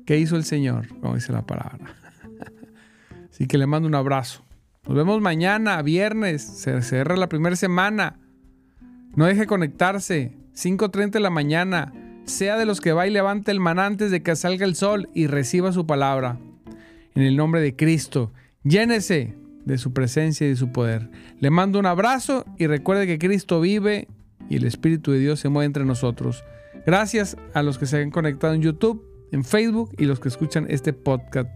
que 0.07 0.17
hizo 0.17 0.35
el 0.35 0.43
Señor, 0.43 0.87
como 0.99 1.13
dice 1.13 1.31
la 1.31 1.45
palabra. 1.45 1.93
Así 3.31 3.45
que 3.45 3.59
le 3.59 3.67
mando 3.67 3.87
un 3.87 3.93
abrazo. 3.93 4.43
Nos 4.87 4.95
vemos 4.95 5.21
mañana, 5.21 5.79
viernes. 5.83 6.41
Se 6.41 6.81
cierra 6.81 7.17
la 7.17 7.29
primera 7.29 7.55
semana. 7.55 8.17
No 9.15 9.27
deje 9.27 9.45
conectarse. 9.45 10.35
5.30 10.55 11.11
de 11.11 11.19
la 11.19 11.29
mañana 11.29 11.93
sea 12.25 12.57
de 12.57 12.65
los 12.65 12.81
que 12.81 12.93
va 12.93 13.07
y 13.07 13.11
levante 13.11 13.51
el 13.51 13.59
maná 13.59 13.85
antes 13.85 14.11
de 14.11 14.21
que 14.21 14.35
salga 14.35 14.65
el 14.65 14.75
sol 14.75 15.09
y 15.13 15.27
reciba 15.27 15.71
su 15.71 15.85
palabra. 15.85 16.39
En 17.15 17.23
el 17.23 17.35
nombre 17.35 17.61
de 17.61 17.75
Cristo, 17.75 18.31
llénese 18.63 19.35
de 19.65 19.77
su 19.77 19.93
presencia 19.93 20.45
y 20.47 20.51
de 20.51 20.55
su 20.55 20.71
poder. 20.71 21.09
Le 21.39 21.49
mando 21.49 21.79
un 21.79 21.85
abrazo 21.85 22.45
y 22.57 22.67
recuerde 22.67 23.07
que 23.07 23.19
Cristo 23.19 23.61
vive 23.61 24.07
y 24.49 24.57
el 24.57 24.65
Espíritu 24.65 25.11
de 25.11 25.19
Dios 25.19 25.39
se 25.39 25.49
mueve 25.49 25.65
entre 25.65 25.85
nosotros. 25.85 26.43
Gracias 26.85 27.37
a 27.53 27.63
los 27.63 27.77
que 27.77 27.85
se 27.85 28.01
han 28.01 28.11
conectado 28.11 28.53
en 28.53 28.61
YouTube, 28.61 29.05
en 29.31 29.43
Facebook 29.43 29.93
y 29.97 30.05
los 30.05 30.19
que 30.19 30.29
escuchan 30.29 30.65
este 30.69 30.93
podcast. 30.93 31.49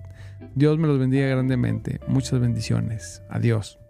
Dios 0.55 0.77
me 0.77 0.87
los 0.87 0.99
bendiga 0.99 1.27
grandemente. 1.27 1.99
Muchas 2.07 2.39
bendiciones. 2.39 3.21
Adiós. 3.29 3.84